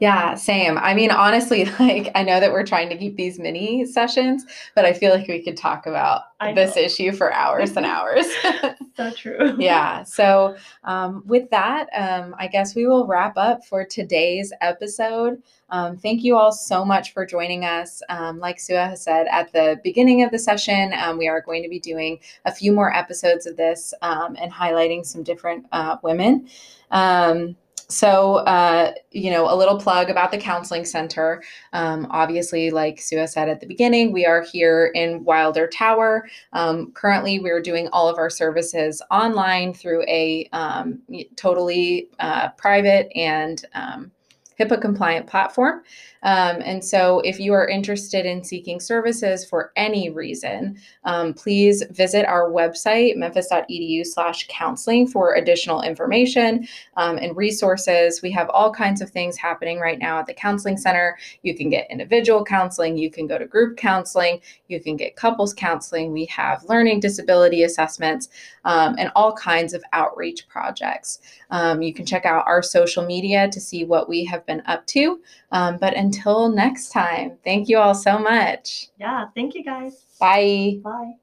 Yeah, 0.00 0.36
same. 0.36 0.78
I 0.78 0.94
mean, 0.94 1.10
honestly, 1.10 1.64
like 1.80 2.10
I 2.14 2.22
know 2.22 2.38
that 2.40 2.52
we're 2.52 2.66
trying 2.66 2.88
to 2.90 2.96
keep 2.96 3.16
these 3.16 3.38
mini 3.38 3.84
sessions, 3.84 4.44
but 4.74 4.84
I 4.84 4.92
feel 4.92 5.12
like 5.12 5.26
we 5.26 5.42
could 5.42 5.56
talk 5.56 5.86
about 5.86 6.22
this 6.54 6.76
issue 6.76 7.10
for 7.12 7.32
hours 7.32 7.76
and 7.76 7.86
hours. 7.96 8.26
So 8.96 9.12
true. 9.12 9.54
yeah. 9.60 10.02
So, 10.02 10.56
um, 10.82 11.22
with 11.24 11.48
that, 11.50 11.86
um, 11.94 12.34
I 12.36 12.48
guess 12.48 12.74
we 12.74 12.84
will 12.84 13.06
wrap 13.06 13.36
up 13.36 13.64
for 13.64 13.84
today's 13.84 14.52
episode. 14.60 15.40
Um, 15.70 15.96
thank 15.96 16.24
you 16.24 16.36
all 16.36 16.50
so 16.50 16.84
much 16.84 17.12
for 17.12 17.24
joining 17.24 17.64
us. 17.64 18.02
Um, 18.08 18.40
like 18.40 18.56
Suha 18.56 18.88
has 18.88 19.04
said 19.04 19.28
at 19.30 19.52
the 19.52 19.78
beginning 19.84 20.24
of 20.24 20.32
the 20.32 20.38
session, 20.40 20.92
um, 20.94 21.16
we 21.16 21.28
are 21.28 21.40
going 21.40 21.62
to 21.62 21.68
be 21.68 21.78
doing 21.78 22.18
a 22.44 22.52
few 22.52 22.72
more 22.72 22.92
episodes 22.92 23.46
of 23.46 23.56
this 23.56 23.94
um, 24.02 24.34
and 24.40 24.52
highlighting 24.52 25.06
some 25.06 25.22
different 25.22 25.66
uh, 25.70 25.98
women. 26.02 26.48
Um, 26.90 27.54
so, 27.90 28.36
uh, 28.36 28.92
you 29.12 29.30
know, 29.30 29.52
a 29.52 29.56
little 29.56 29.78
plug 29.78 30.10
about 30.10 30.30
the 30.30 30.36
counseling 30.36 30.84
center. 30.84 31.42
Um, 31.72 32.06
obviously, 32.10 32.70
like 32.70 32.96
Suha 32.96 33.26
said 33.26 33.48
at 33.48 33.60
the 33.60 33.66
beginning, 33.66 34.12
we 34.12 34.26
are 34.26 34.42
here 34.42 34.92
in 34.94 35.24
Wilder 35.24 35.66
Tower. 35.66 36.28
Um, 36.52 36.92
currently, 36.92 37.38
we're 37.38 37.62
doing 37.62 37.88
all 37.88 38.06
of 38.06 38.18
our 38.18 38.28
services 38.28 39.00
online 39.10 39.72
through 39.72 40.02
a 40.02 40.48
um, 40.52 41.00
totally 41.36 42.10
uh, 42.18 42.50
private 42.50 43.10
and 43.16 43.64
um, 43.74 44.10
HIPAA 44.58 44.80
compliant 44.80 45.26
platform. 45.26 45.82
Um, 46.22 46.60
and 46.64 46.84
so, 46.84 47.20
if 47.20 47.38
you 47.38 47.52
are 47.52 47.68
interested 47.68 48.26
in 48.26 48.42
seeking 48.42 48.80
services 48.80 49.44
for 49.44 49.72
any 49.76 50.10
reason, 50.10 50.78
um, 51.04 51.32
please 51.32 51.84
visit 51.90 52.26
our 52.26 52.50
website, 52.50 53.16
memphis.edu/slash 53.16 54.48
counseling, 54.48 55.06
for 55.06 55.34
additional 55.34 55.82
information 55.82 56.66
um, 56.96 57.18
and 57.18 57.36
resources. 57.36 58.20
We 58.20 58.32
have 58.32 58.50
all 58.50 58.72
kinds 58.72 59.00
of 59.00 59.10
things 59.10 59.36
happening 59.36 59.78
right 59.78 59.98
now 59.98 60.18
at 60.18 60.26
the 60.26 60.34
Counseling 60.34 60.76
Center. 60.76 61.16
You 61.42 61.54
can 61.54 61.70
get 61.70 61.90
individual 61.90 62.44
counseling, 62.44 62.96
you 62.96 63.10
can 63.10 63.26
go 63.26 63.38
to 63.38 63.46
group 63.46 63.76
counseling, 63.76 64.40
you 64.66 64.80
can 64.80 64.96
get 64.96 65.14
couples 65.14 65.54
counseling. 65.54 66.12
We 66.12 66.24
have 66.26 66.64
learning 66.64 67.00
disability 67.00 67.62
assessments 67.62 68.28
um, 68.64 68.96
and 68.98 69.12
all 69.14 69.32
kinds 69.34 69.72
of 69.72 69.84
outreach 69.92 70.48
projects. 70.48 71.20
Um, 71.50 71.80
you 71.80 71.94
can 71.94 72.04
check 72.04 72.26
out 72.26 72.46
our 72.46 72.62
social 72.62 73.04
media 73.04 73.48
to 73.50 73.60
see 73.60 73.84
what 73.84 74.08
we 74.08 74.24
have 74.24 74.44
been 74.48 74.62
up 74.66 74.84
to. 74.88 75.20
Um, 75.52 75.76
but 75.78 75.96
until 75.96 76.48
next 76.48 76.88
time, 76.88 77.38
thank 77.44 77.68
you 77.68 77.78
all 77.78 77.94
so 77.94 78.18
much. 78.18 78.88
Yeah. 78.98 79.26
Thank 79.36 79.54
you 79.54 79.62
guys. 79.62 80.06
Bye. 80.18 80.80
Bye. 80.82 81.14